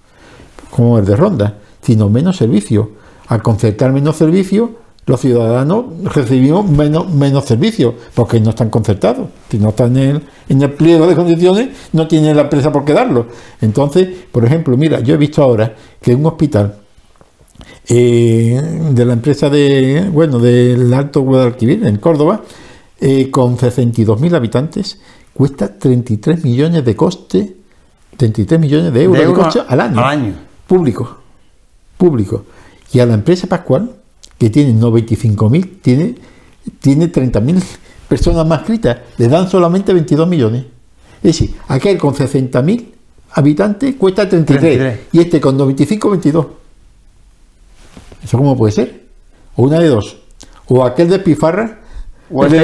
como 0.70 0.98
el 0.98 1.04
de 1.04 1.16
Ronda, 1.16 1.58
sino 1.80 2.08
menos 2.08 2.36
servicios. 2.36 2.88
Al 3.26 3.42
concertar 3.42 3.92
menos 3.92 4.16
servicios, 4.16 4.70
los 5.06 5.20
ciudadanos 5.20 5.84
recibimos 6.14 6.68
menos, 6.68 7.12
menos 7.12 7.44
servicios, 7.44 7.94
porque 8.14 8.40
no 8.40 8.50
están 8.50 8.70
concertados. 8.70 9.28
Si 9.50 9.58
no 9.58 9.70
están 9.70 9.96
en 9.96 10.16
el, 10.16 10.22
en 10.48 10.62
el 10.62 10.72
pliego 10.72 11.06
de 11.06 11.14
condiciones, 11.14 11.68
no 11.92 12.08
tiene 12.08 12.34
la 12.34 12.42
empresa 12.42 12.72
por 12.72 12.84
qué 12.84 12.94
darlo. 12.94 13.26
Entonces, 13.60 14.08
por 14.32 14.44
ejemplo, 14.44 14.76
mira, 14.76 15.00
yo 15.00 15.14
he 15.14 15.18
visto 15.18 15.42
ahora 15.42 15.74
que 16.00 16.14
un 16.14 16.24
hospital 16.24 16.76
eh, 17.88 18.60
de 18.92 19.04
la 19.04 19.12
empresa 19.12 19.50
de, 19.50 20.08
bueno, 20.10 20.38
del 20.38 20.92
Alto 20.94 21.20
Guadalquivir, 21.20 21.84
en 21.84 21.98
Córdoba, 21.98 22.42
eh, 23.00 23.30
con 23.30 23.58
62.000 23.58 24.34
habitantes, 24.34 24.98
cuesta 25.34 25.78
33 25.78 26.44
millones 26.44 26.84
de 26.84 26.96
coste, 26.96 27.56
33 28.16 28.58
millones 28.58 28.92
de 28.92 29.02
euros 29.02 29.26
de, 29.26 29.32
coste 29.34 29.60
al 29.68 29.80
año. 29.80 29.98
Al 29.98 30.04
año. 30.04 30.34
Público. 30.66 31.18
Público. 31.98 32.44
Y 32.92 33.00
a 33.00 33.06
la 33.06 33.14
empresa 33.14 33.46
Pascual, 33.46 33.90
que 34.38 34.50
tiene 34.50 34.78
95.000, 34.78 35.80
tiene, 35.80 36.14
tiene 36.80 37.12
30.000 37.12 37.62
personas 38.08 38.46
más 38.46 38.60
escritas, 38.60 38.98
le 39.18 39.28
dan 39.28 39.48
solamente 39.48 39.92
22 39.92 40.28
millones. 40.28 40.64
Es 41.18 41.38
decir, 41.38 41.54
aquel 41.68 41.98
con 41.98 42.14
60.000 42.14 42.84
habitantes 43.32 43.94
cuesta 43.96 44.28
33, 44.28 45.00
y 45.12 45.20
este 45.20 45.40
con 45.40 45.56
95, 45.56 46.10
22. 46.10 46.46
¿Eso 48.22 48.38
cómo 48.38 48.56
puede 48.56 48.72
ser? 48.72 49.04
O 49.56 49.64
una 49.64 49.78
de 49.78 49.88
dos. 49.88 50.16
O 50.68 50.84
aquel 50.84 51.08
de 51.10 51.18
Pifarra, 51.18 51.80
o, 52.30 52.44
este 52.44 52.62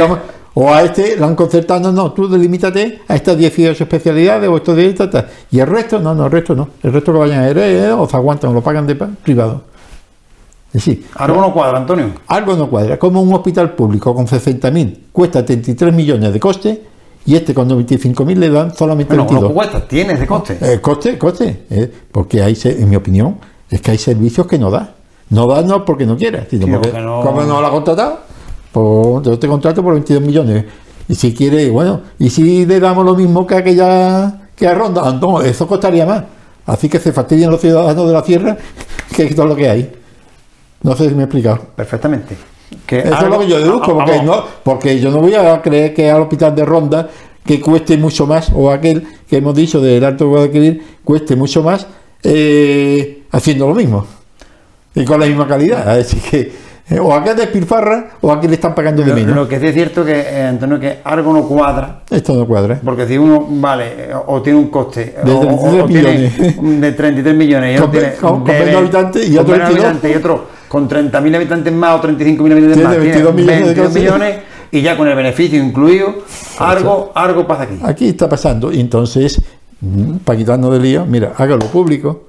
o 0.54 0.72
a 0.72 0.82
este 0.82 1.16
lo 1.16 1.26
han 1.26 1.36
concertado, 1.36 1.80
no, 1.80 1.92
no, 1.92 2.12
tú 2.12 2.28
delimítate 2.28 3.00
a 3.06 3.14
estas 3.14 3.36
18 3.36 3.84
especialidades 3.84 4.48
o 4.48 4.56
estos 4.56 4.76
10 4.76 4.96
y 5.50 5.60
el 5.60 5.66
resto, 5.66 6.00
no, 6.00 6.14
no, 6.14 6.26
el 6.26 6.32
resto 6.32 6.54
no. 6.54 6.68
El 6.82 6.92
resto 6.92 7.12
que 7.12 7.18
vayan 7.18 7.40
a 7.40 7.48
heredar 7.48 7.92
o 7.92 8.08
se 8.08 8.16
aguantan 8.16 8.50
o 8.50 8.54
lo 8.54 8.62
pagan 8.62 8.86
de 8.86 8.94
privado. 8.94 9.69
Algo 11.14 11.40
no 11.40 11.52
cuadra, 11.52 11.78
Antonio. 11.78 12.10
Algo 12.28 12.54
no 12.54 12.70
cuadra. 12.70 12.98
Como 12.98 13.20
un 13.20 13.34
hospital 13.34 13.74
público 13.74 14.14
con 14.14 14.26
60.000 14.26 14.98
cuesta 15.12 15.44
33 15.44 15.92
millones 15.92 16.32
de 16.32 16.40
coste 16.40 16.82
y 17.26 17.34
este 17.34 17.52
con 17.52 17.68
95.000 17.68 18.36
le 18.36 18.50
dan 18.50 18.74
solamente 18.74 19.14
bueno, 19.14 19.24
22. 19.24 19.50
No 19.50 19.54
cuesta, 19.54 19.86
tienes 19.86 20.20
de 20.20 20.26
coste. 20.26 20.58
Eh, 20.60 20.80
coste, 20.80 21.18
coste. 21.18 21.64
Eh, 21.70 21.92
porque 22.10 22.42
hay, 22.42 22.56
en 22.64 22.88
mi 22.88 22.96
opinión, 22.96 23.36
es 23.68 23.80
que 23.80 23.90
hay 23.90 23.98
servicios 23.98 24.46
que 24.46 24.58
no 24.58 24.70
da. 24.70 24.94
No 25.30 25.46
da 25.46 25.62
no 25.62 25.84
porque 25.84 26.06
no 26.06 26.16
quiera, 26.16 26.46
sino 26.48 26.80
porque, 26.80 27.00
no... 27.00 27.22
como 27.22 27.42
no 27.42 27.60
lo 27.60 27.66
ha 27.66 27.70
contratado, 27.70 28.20
pues 28.72 29.26
yo 29.26 29.38
te 29.38 29.46
contrato 29.46 29.82
por 29.82 29.94
22 29.94 30.22
millones. 30.22 30.64
Y 31.08 31.14
si 31.14 31.34
quiere, 31.34 31.68
bueno, 31.70 32.00
y 32.18 32.30
si 32.30 32.64
le 32.64 32.78
damos 32.78 33.04
lo 33.04 33.14
mismo 33.14 33.46
que 33.46 33.56
aquella 33.56 34.48
que 34.54 34.68
a 34.68 34.74
Ronda, 34.74 35.08
entonces 35.08 35.50
eso 35.50 35.66
costaría 35.66 36.06
más. 36.06 36.24
Así 36.66 36.88
que 36.88 36.98
se 36.98 37.12
fastidian 37.12 37.50
los 37.50 37.60
ciudadanos 37.60 38.06
de 38.06 38.12
la 38.12 38.22
tierra, 38.22 38.56
que 39.16 39.24
es 39.24 39.34
todo 39.34 39.46
lo 39.46 39.56
que 39.56 39.68
hay. 39.68 39.99
No 40.82 40.96
sé 40.96 41.08
si 41.08 41.14
me 41.14 41.22
he 41.22 41.24
explicado. 41.24 41.58
Perfectamente. 41.76 42.36
Eso 42.88 43.24
es 43.24 43.28
lo 43.28 43.38
que 43.38 43.48
yo 43.48 43.58
deduzco, 43.58 43.94
porque, 43.94 44.22
no, 44.22 44.44
porque 44.62 45.00
yo 45.00 45.10
no 45.10 45.18
voy 45.18 45.34
a 45.34 45.60
creer 45.60 45.94
que 45.94 46.10
al 46.10 46.22
hospital 46.22 46.54
de 46.54 46.64
Ronda, 46.64 47.08
que 47.44 47.60
cueste 47.60 47.96
mucho 47.96 48.26
más, 48.26 48.50
o 48.54 48.70
aquel 48.70 49.06
que 49.28 49.38
hemos 49.38 49.54
dicho 49.54 49.80
del 49.80 50.04
Alto 50.04 50.28
Guadalquivir, 50.28 50.98
cueste 51.04 51.36
mucho 51.36 51.62
más 51.62 51.86
eh, 52.22 53.24
haciendo 53.30 53.68
lo 53.68 53.74
mismo. 53.74 54.06
Y 54.94 55.04
con 55.04 55.20
la 55.20 55.26
misma 55.26 55.46
calidad. 55.46 55.88
Así 55.88 56.18
que 56.18 56.52
eh, 56.90 56.98
o 56.98 57.14
aquel 57.14 57.36
despilfarra 57.36 58.10
o 58.20 58.32
aquí 58.32 58.48
le 58.48 58.54
están 58.54 58.74
pagando 58.74 59.04
de 59.04 59.14
menos. 59.14 59.36
Lo 59.36 59.48
que 59.48 59.56
es 59.56 59.74
cierto 59.74 60.04
que, 60.04 60.20
eh, 60.20 60.42
Antonio, 60.42 60.80
que 60.80 60.98
algo 61.04 61.32
no 61.32 61.46
cuadra. 61.46 62.00
Esto 62.10 62.34
no 62.34 62.46
cuadra. 62.46 62.80
Porque 62.84 63.06
si 63.06 63.16
uno, 63.16 63.46
vale, 63.48 64.10
o 64.26 64.42
tiene 64.42 64.58
un 64.58 64.68
coste 64.68 65.14
de 65.24 65.32
33 65.32 65.88
millones. 65.88 66.80
de 66.80 66.92
33 66.92 67.34
millones 67.36 67.76
y 67.76 67.80
con, 67.80 67.90
tiene 67.92 68.12
con, 68.14 68.44
con 68.44 68.50
habitantes 68.50 69.28
y 69.28 69.38
otro, 69.38 69.54
habitantes 69.54 70.12
y 70.12 70.16
otro 70.16 70.59
con 70.70 70.88
30.000 70.88 71.34
habitantes 71.34 71.72
más 71.72 71.98
o 71.98 72.06
35.000 72.06 72.52
habitantes 72.52 72.84
más, 72.84 72.96
22 72.96 73.34
millones, 73.34 73.64
22 73.64 73.92
millones 73.92 74.36
y 74.70 74.82
ya 74.82 74.96
con 74.96 75.08
el 75.08 75.16
beneficio 75.16 75.60
incluido, 75.60 76.14
algo, 76.60 77.10
algo 77.12 77.44
pasa 77.44 77.64
aquí. 77.64 77.74
Aquí 77.82 78.08
está 78.10 78.28
pasando, 78.28 78.70
y 78.72 78.78
entonces, 78.78 79.42
mm, 79.80 80.18
para 80.18 80.38
quitarnos 80.38 80.72
de 80.72 80.78
lío, 80.78 81.04
mira, 81.06 81.32
hágalo 81.36 81.66
público, 81.66 82.28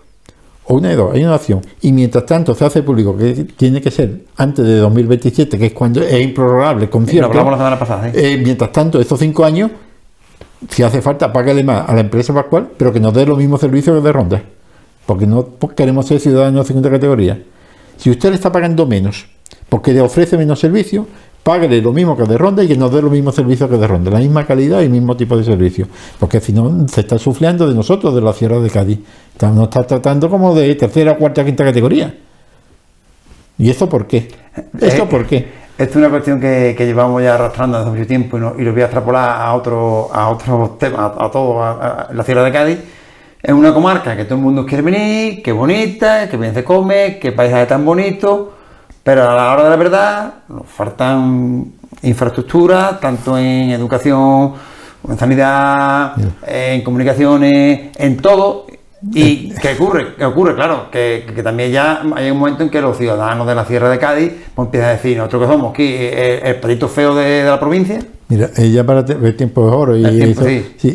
o 0.65 0.73
una 0.73 0.89
de 0.89 0.95
dos, 0.95 1.13
hay 1.13 1.23
una 1.23 1.35
opción. 1.35 1.61
Y 1.81 1.91
mientras 1.91 2.25
tanto 2.25 2.55
se 2.55 2.65
hace 2.65 2.81
público, 2.81 3.15
que 3.15 3.45
tiene 3.55 3.79
que 3.79 3.91
ser 3.91 4.23
antes 4.37 4.65
de 4.65 4.77
2027, 4.77 5.59
que 5.59 5.67
es 5.67 5.73
cuando 5.73 6.01
es 6.01 6.19
improrrogable, 6.19 6.89
concierto. 6.89 7.31
Lo 7.31 7.41
hablamos 7.41 7.51
la 7.51 7.57
semana 7.57 7.77
pasada. 7.77 8.07
¿eh? 8.07 8.11
Eh, 8.15 8.41
mientras 8.43 8.71
tanto, 8.71 8.99
estos 8.99 9.19
cinco 9.19 9.45
años, 9.45 9.69
si 10.67 10.81
hace 10.81 10.99
falta, 11.03 11.31
págale 11.31 11.63
más 11.63 11.87
a 11.87 11.93
la 11.93 11.99
empresa 11.99 12.33
Pascual, 12.33 12.69
pero 12.75 12.91
que 12.91 12.99
nos 12.99 13.13
dé 13.13 13.23
los 13.23 13.37
mismos 13.37 13.61
servicios 13.61 13.95
que 13.95 14.03
de 14.03 14.11
Ronda. 14.11 14.41
Porque 15.05 15.27
no 15.27 15.47
queremos 15.75 16.07
ser 16.07 16.19
ciudadanos 16.19 16.63
de 16.63 16.67
segunda 16.69 16.89
categoría. 16.89 17.39
Si 18.01 18.09
usted 18.09 18.29
le 18.29 18.35
está 18.35 18.51
pagando 18.51 18.87
menos, 18.87 19.27
porque 19.69 19.93
le 19.93 20.01
ofrece 20.01 20.35
menos 20.35 20.59
servicios, 20.59 21.05
págale 21.43 21.79
lo 21.83 21.93
mismo 21.93 22.17
que 22.17 22.23
de 22.23 22.35
Ronda 22.35 22.63
y 22.63 22.67
que 22.67 22.75
nos 22.75 22.91
dé 22.91 22.99
los 22.99 23.11
mismos 23.11 23.35
servicios 23.35 23.69
que 23.69 23.77
de 23.77 23.85
Ronda, 23.85 24.09
la 24.09 24.17
misma 24.17 24.43
calidad 24.43 24.81
y 24.81 24.85
el 24.85 24.89
mismo 24.89 25.15
tipo 25.15 25.37
de 25.37 25.43
servicio. 25.43 25.85
Porque 26.19 26.39
si 26.39 26.51
no, 26.51 26.87
se 26.87 27.01
está 27.01 27.19
sufleando 27.19 27.69
de 27.69 27.75
nosotros, 27.75 28.15
de 28.15 28.21
la 28.21 28.33
Sierra 28.33 28.59
de 28.59 28.71
Cádiz. 28.71 28.97
Nos 29.39 29.65
está 29.65 29.83
tratando 29.85 30.31
como 30.31 30.55
de 30.55 30.73
tercera, 30.73 31.15
cuarta, 31.15 31.45
quinta 31.45 31.63
categoría. 31.63 32.11
¿Y 33.59 33.69
eso 33.69 33.87
por 33.87 34.07
qué? 34.07 34.29
¿Esto 34.79 35.03
eh, 35.03 35.07
por 35.07 35.27
qué? 35.27 35.37
Esto 35.77 35.91
es 35.91 35.95
una 35.97 36.09
cuestión 36.09 36.39
que, 36.39 36.75
llevamos 36.79 37.21
ya 37.21 37.35
arrastrando 37.35 37.77
desde 37.77 37.91
mucho 37.91 38.07
tiempo 38.07 38.37
y, 38.57 38.63
lo 38.63 38.71
voy 38.71 38.81
a 38.81 38.85
extrapolar 38.85 39.41
a 39.43 39.53
otro, 39.53 40.09
a 40.11 40.27
otros 40.29 40.79
temas, 40.79 41.11
a, 41.19 41.29
todo, 41.29 41.61
a, 41.63 42.09
la 42.11 42.23
Sierra 42.23 42.43
de 42.43 42.51
Cádiz. 42.51 42.79
Es 43.41 43.53
una 43.53 43.73
comarca 43.73 44.15
que 44.15 44.25
todo 44.25 44.35
el 44.35 44.41
mundo 44.41 44.65
quiere 44.65 44.83
venir, 44.83 45.41
que 45.41 45.51
bonita, 45.51 46.29
que 46.29 46.37
bien 46.37 46.53
se 46.53 46.63
come, 46.63 47.19
que 47.19 47.31
paisaje 47.31 47.65
tan 47.65 47.83
bonito 47.83 48.61
pero 49.03 49.29
a 49.29 49.35
la 49.35 49.51
hora 49.53 49.63
de 49.63 49.69
la 49.69 49.75
verdad 49.75 50.33
nos 50.47 50.67
faltan 50.67 51.73
infraestructuras, 52.03 52.99
tanto 52.99 53.37
en 53.37 53.71
educación, 53.71 54.53
en 55.07 55.17
sanidad, 55.17 56.13
en 56.45 56.81
comunicaciones, 56.83 57.97
en 57.97 58.17
todo. 58.17 58.67
¿Y 59.11 59.55
qué 59.55 59.73
ocurre? 59.73 60.15
¿Qué 60.15 60.25
ocurre? 60.25 60.53
Claro, 60.53 60.91
que, 60.91 61.25
también 61.43 61.71
ya 61.71 62.03
hay 62.15 62.29
un 62.29 62.37
momento 62.37 62.61
en 62.61 62.69
que 62.69 62.79
los 62.79 62.97
ciudadanos 62.97 63.47
de 63.47 63.55
la 63.55 63.65
Sierra 63.65 63.89
de 63.89 63.97
Cádiz 63.97 64.31
pues, 64.53 64.67
empiezan 64.67 64.89
a 64.89 64.93
decir, 64.93 65.17
nosotros 65.17 65.41
que 65.41 65.47
somos 65.47 65.71
aquí, 65.71 65.87
eh, 65.87 66.41
el, 66.43 66.55
patito 66.57 66.87
feo 66.87 67.15
de, 67.15 67.43
la 67.43 67.59
provincia. 67.59 67.99
Mira, 68.31 68.49
ella 68.55 68.85
para 68.85 69.01
el 69.01 69.35
tiempo 69.35 69.69
de 69.69 69.75
oro. 69.75 69.97
Y, 69.97 70.03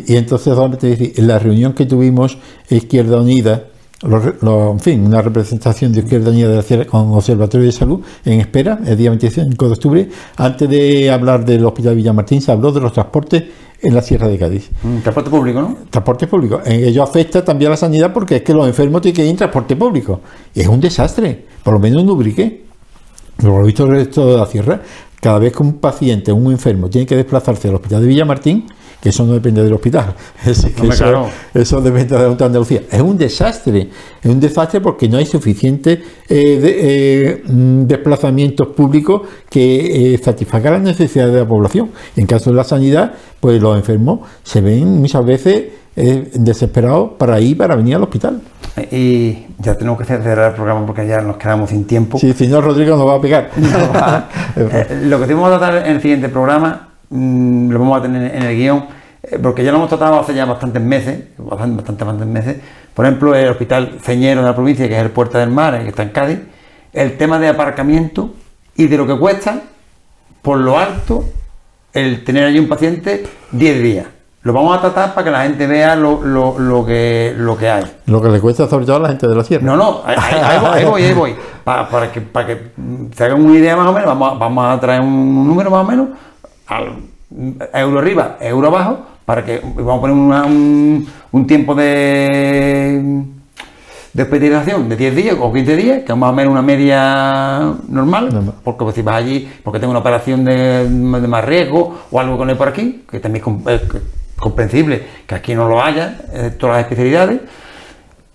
y 0.07 0.15
entonces 0.15 0.55
solamente 0.55 0.87
decir, 0.87 1.13
en 1.15 1.27
la 1.27 1.37
reunión 1.37 1.73
que 1.73 1.85
tuvimos 1.85 2.39
Izquierda 2.67 3.21
Unida, 3.21 3.65
en 4.03 4.79
fin, 4.79 5.05
una 5.05 5.21
representación 5.21 5.93
de 5.93 5.99
Izquierda 5.99 6.31
Unida 6.31 6.49
de 6.49 6.55
la 6.55 6.61
Sierra 6.63 6.85
con 6.85 7.11
Observatorio 7.11 7.67
de 7.67 7.71
Salud 7.71 8.01
en 8.25 8.39
espera 8.39 8.79
el 8.87 8.97
día 8.97 9.11
25 9.11 9.67
de 9.67 9.71
octubre. 9.71 10.09
Antes 10.35 10.67
de 10.67 11.11
hablar 11.11 11.45
del 11.45 11.63
Hospital 11.63 11.95
Villamartín, 11.95 12.41
se 12.41 12.51
habló 12.51 12.71
de 12.71 12.81
los 12.81 12.91
transportes 12.91 13.43
en 13.83 13.93
la 13.93 14.01
Sierra 14.01 14.27
de 14.27 14.39
Cádiz. 14.39 14.71
Mm, 14.81 14.97
transporte 15.01 15.29
público, 15.29 15.61
¿no? 15.61 15.77
Transporte 15.91 16.25
público. 16.25 16.59
Eh, 16.65 16.87
ello 16.87 17.03
afecta 17.03 17.45
también 17.45 17.69
a 17.69 17.71
la 17.71 17.77
sanidad 17.77 18.13
porque 18.13 18.37
es 18.37 18.41
que 18.41 18.53
los 18.53 18.67
enfermos 18.67 19.03
tienen 19.03 19.15
que 19.15 19.23
ir 19.23 19.29
en 19.29 19.37
transporte 19.37 19.75
público. 19.75 20.21
Y 20.55 20.61
es 20.61 20.67
un 20.67 20.79
desastre, 20.79 21.45
por 21.63 21.75
lo 21.75 21.79
menos 21.79 22.01
en 22.01 22.09
Ubrique. 22.09 22.65
Lo 23.43 23.61
he 23.61 23.65
visto 23.65 23.85
el 23.85 23.91
resto 23.91 24.31
de 24.31 24.37
la 24.37 24.45
Sierra. 24.47 24.81
Cada 25.19 25.39
vez 25.39 25.53
que 25.53 25.63
un 25.63 25.73
paciente, 25.73 26.31
un 26.31 26.51
enfermo, 26.51 26.89
tiene 26.89 27.07
que 27.07 27.15
desplazarse 27.15 27.67
al 27.69 27.75
Hospital 27.75 28.01
de 28.01 28.07
Villamartín, 28.07 28.65
que 29.01 29.09
eso 29.09 29.25
no 29.25 29.33
depende 29.33 29.63
del 29.63 29.73
hospital, 29.73 30.15
eso, 30.45 31.81
depende 31.81 32.17
de 32.17 32.35
la 32.35 32.45
Andalucía. 32.45 32.83
Es 32.91 33.01
un 33.01 33.17
desastre, 33.17 33.89
es 34.21 34.29
un 34.29 34.39
desastre 34.39 34.81
porque 34.81 35.07
no 35.07 35.17
hay 35.17 35.25
suficientes 35.25 35.99
eh, 35.99 36.03
eh, 36.29 37.43
mm, 37.45 37.83
desplazamientos 37.83 38.69
públicos 38.69 39.21
que 39.49 40.13
eh, 40.13 40.17
satisfagan 40.17 40.73
las 40.73 40.81
necesidades 40.81 41.33
de 41.33 41.39
la 41.41 41.47
población. 41.47 41.91
En 42.15 42.25
caso 42.25 42.49
de 42.49 42.55
la 42.55 42.63
sanidad, 42.63 43.13
pues 43.39 43.61
los 43.61 43.77
enfermos 43.77 44.21
se 44.43 44.61
ven 44.61 44.99
muchas 44.99 45.25
veces 45.25 45.65
desesperados 45.95 47.13
para 47.17 47.41
ir, 47.41 47.57
para 47.57 47.75
venir 47.75 47.95
al 47.95 48.03
hospital. 48.03 48.39
Y 48.91 49.47
ya 49.59 49.75
tenemos 49.75 49.99
que 49.99 50.05
cerrar 50.05 50.49
el 50.49 50.55
programa 50.55 50.85
porque 50.85 51.07
ya 51.07 51.21
nos 51.21 51.37
quedamos 51.37 51.69
sin 51.69 51.85
tiempo. 51.85 52.19
Sí, 52.19 52.33
señor 52.33 52.63
Rodrigo 52.63 52.95
nos 52.95 53.07
va 53.07 53.15
a 53.15 53.21
pegar. 53.21 53.49
lo 55.03 55.25
que 55.25 55.33
vamos 55.33 55.51
a 55.51 55.59
tratar 55.59 55.87
en 55.87 55.95
el 55.95 56.01
siguiente 56.01 56.29
programa 56.29 56.87
Mm, 57.09 57.69
lo 57.71 57.79
vamos 57.79 57.99
a 57.99 58.01
tener 58.01 58.35
en 58.35 58.43
el 58.43 58.57
guion, 58.57 58.85
eh, 59.23 59.39
porque 59.41 59.63
ya 59.63 59.71
lo 59.71 59.77
hemos 59.77 59.89
tratado 59.89 60.19
hace 60.19 60.33
ya 60.33 60.45
bastantes 60.45 60.81
meses, 60.81 61.23
bastante, 61.37 61.81
bastantes 61.81 62.27
meses. 62.27 62.57
Por 62.93 63.05
ejemplo, 63.05 63.33
el 63.33 63.47
Hospital 63.49 63.99
Ceñero 64.01 64.41
de 64.41 64.47
la 64.47 64.55
provincia, 64.55 64.87
que 64.87 64.95
es 64.95 65.01
el 65.01 65.11
Puerta 65.11 65.39
del 65.39 65.49
Mar, 65.49 65.81
que 65.81 65.89
está 65.89 66.03
en 66.03 66.09
Cádiz, 66.09 66.39
el 66.93 67.17
tema 67.17 67.39
de 67.39 67.47
aparcamiento 67.47 68.33
y 68.75 68.87
de 68.87 68.97
lo 68.97 69.07
que 69.07 69.17
cuesta 69.17 69.61
por 70.41 70.57
lo 70.57 70.77
alto 70.77 71.25
el 71.93 72.23
tener 72.23 72.43
allí 72.43 72.59
un 72.59 72.67
paciente 72.67 73.25
10 73.51 73.83
días. 73.83 74.05
Lo 74.47 74.53
vamos 74.53 74.77
a 74.77 74.79
tratar 74.79 75.13
para 75.13 75.25
que 75.25 75.31
la 75.31 75.43
gente 75.43 75.67
vea 75.67 75.93
lo, 75.97 76.21
lo- 76.23 76.57
lo 76.57 76.85
que, 76.85 77.33
lo 77.37 77.57
que 77.57 77.69
hay. 77.69 77.83
Lo 78.05 78.21
que 78.21 78.29
le 78.29 78.39
cuesta 78.39 78.65
sobre 78.69 78.85
todo 78.85 78.95
a 78.95 78.99
la 78.99 79.09
gente 79.09 79.27
de 79.27 79.35
la 79.35 79.43
sierra. 79.43 79.65
No, 79.65 79.75
no, 79.75 80.01
ahí, 80.05 80.15
voy, 80.61 80.69
ahí 80.79 80.85
voy, 80.85 81.03
ahí 81.03 81.13
voy. 81.13 81.35
Pa- 81.65 81.89
para, 81.89 82.09
que, 82.09 82.21
para 82.21 82.47
que 82.47 82.71
se 83.13 83.23
hagan 83.25 83.43
una 83.43 83.57
idea 83.59 83.75
más 83.75 83.87
o 83.87 83.91
menos, 83.91 84.07
vamos 84.07 84.31
a, 84.31 84.35
vamos 84.35 84.65
a 84.65 84.79
traer 84.79 85.01
un 85.01 85.45
número 85.45 85.69
más 85.69 85.81
o 85.83 85.87
menos, 85.89 86.07
al, 86.67 86.93
euro 87.73 87.99
arriba, 87.99 88.37
euro 88.39 88.67
abajo, 88.69 88.99
para 89.25 89.43
que 89.43 89.59
vamos 89.75 89.97
a 89.97 90.01
poner 90.01 90.15
una- 90.15 90.45
un, 90.45 91.05
un 91.33 91.45
tiempo 91.45 91.75
de, 91.75 93.23
de 94.13 94.25
de 94.25 94.95
10 94.95 95.13
días 95.15 95.35
o 95.39 95.51
15 95.51 95.75
días, 95.75 96.03
que 96.05 96.13
es 96.13 96.17
más 96.17 96.29
o 96.31 96.33
menos 96.33 96.51
una 96.53 96.61
media 96.61 97.59
normal, 97.89 98.29
Normal. 98.33 98.53
porque 98.63 98.83
pues, 98.85 98.95
si 98.95 99.01
vas 99.01 99.15
allí 99.17 99.47
porque 99.61 99.79
tengo 99.79 99.91
una 99.91 99.99
operación 99.99 100.45
de, 100.45 100.87
de 100.89 101.27
más 101.27 101.43
riesgo 101.43 101.97
o 102.09 102.19
algo 102.19 102.37
con 102.37 102.49
él 102.49 102.55
por 102.55 102.69
aquí, 102.69 103.03
que 103.11 103.19
también 103.19 103.43
es 103.67 103.81
comprensible 104.39 105.03
que 105.25 105.35
aquí 105.35 105.53
no 105.55 105.67
lo 105.67 105.81
haya, 105.83 106.17
eh, 106.33 106.51
todas 106.57 106.77
las 106.77 106.83
especialidades, 106.85 107.39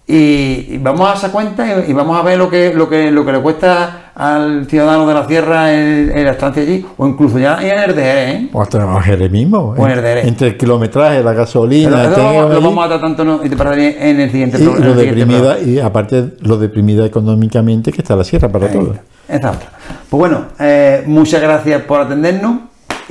y, 0.04 0.66
y 0.74 0.78
vamos 0.82 1.08
a 1.08 1.14
esa 1.14 1.30
cuenta 1.30 1.64
y, 1.86 1.90
y 1.90 1.92
vamos 1.94 2.18
a 2.18 2.22
ver 2.22 2.36
lo 2.36 2.50
que, 2.50 2.74
lo 2.74 2.88
que 2.88 3.10
lo 3.12 3.24
que 3.24 3.32
le 3.32 3.40
cuesta 3.40 4.10
al 4.14 4.66
ciudadano 4.68 5.06
de 5.06 5.14
la 5.14 5.26
sierra 5.26 5.72
en, 5.72 6.10
en 6.14 6.24
la 6.24 6.32
estancia 6.32 6.62
allí, 6.62 6.84
o 6.98 7.06
incluso 7.06 7.38
ya 7.38 7.56
en 7.62 7.78
el 7.78 7.94
DR, 7.94 8.02
¿eh? 8.30 8.48
O 8.52 8.60
hasta 8.60 8.82
a 8.82 9.00
Jerez 9.00 9.30
mismo. 9.30 9.74
O 9.78 9.86
en 9.86 9.92
el 9.92 10.00
Jerez. 10.00 10.26
Entre 10.26 10.48
el 10.48 10.56
kilometraje, 10.58 11.22
la 11.22 11.32
gasolina, 11.32 12.04
el 12.04 12.10
lo, 12.10 12.16
vamos, 12.16 12.42
lo 12.50 12.56
allí, 12.56 12.64
vamos 12.64 12.84
a 12.84 12.88
tratar 12.88 13.00
tanto 13.08 13.24
no- 13.24 13.40
y 13.44 13.48
te 13.48 13.56
pararé 13.56 14.10
en 14.10 14.20
el 14.20 14.30
siguiente 14.30 14.58
y 14.60 14.64
pro- 14.66 14.76
en 14.76 14.84
lo 14.88 14.94
deprimida, 14.94 15.38
programa. 15.54 15.70
y 15.70 15.78
aparte 15.78 16.24
lo 16.40 16.58
deprimida 16.58 17.06
económicamente 17.06 17.92
que 17.92 18.02
está 18.02 18.16
la 18.16 18.24
sierra 18.24 18.48
para 18.50 18.68
todos. 18.70 18.96
Pues 20.10 20.18
bueno, 20.18 20.46
eh, 20.58 21.04
muchas 21.06 21.40
gracias 21.40 21.80
por 21.82 22.00
atendernos 22.00 22.58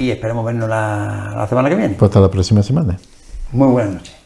y 0.01 0.11
esperemos 0.11 0.43
vernos 0.45 0.67
la, 0.69 1.33
la 1.35 1.47
semana 1.47 1.69
que 1.69 1.75
viene. 1.75 1.95
Pues 1.95 2.09
hasta 2.09 2.19
la 2.19 2.29
próxima 2.31 2.63
semana. 2.63 2.97
Muy 3.51 3.67
buenas 3.67 3.93
noches. 3.93 4.20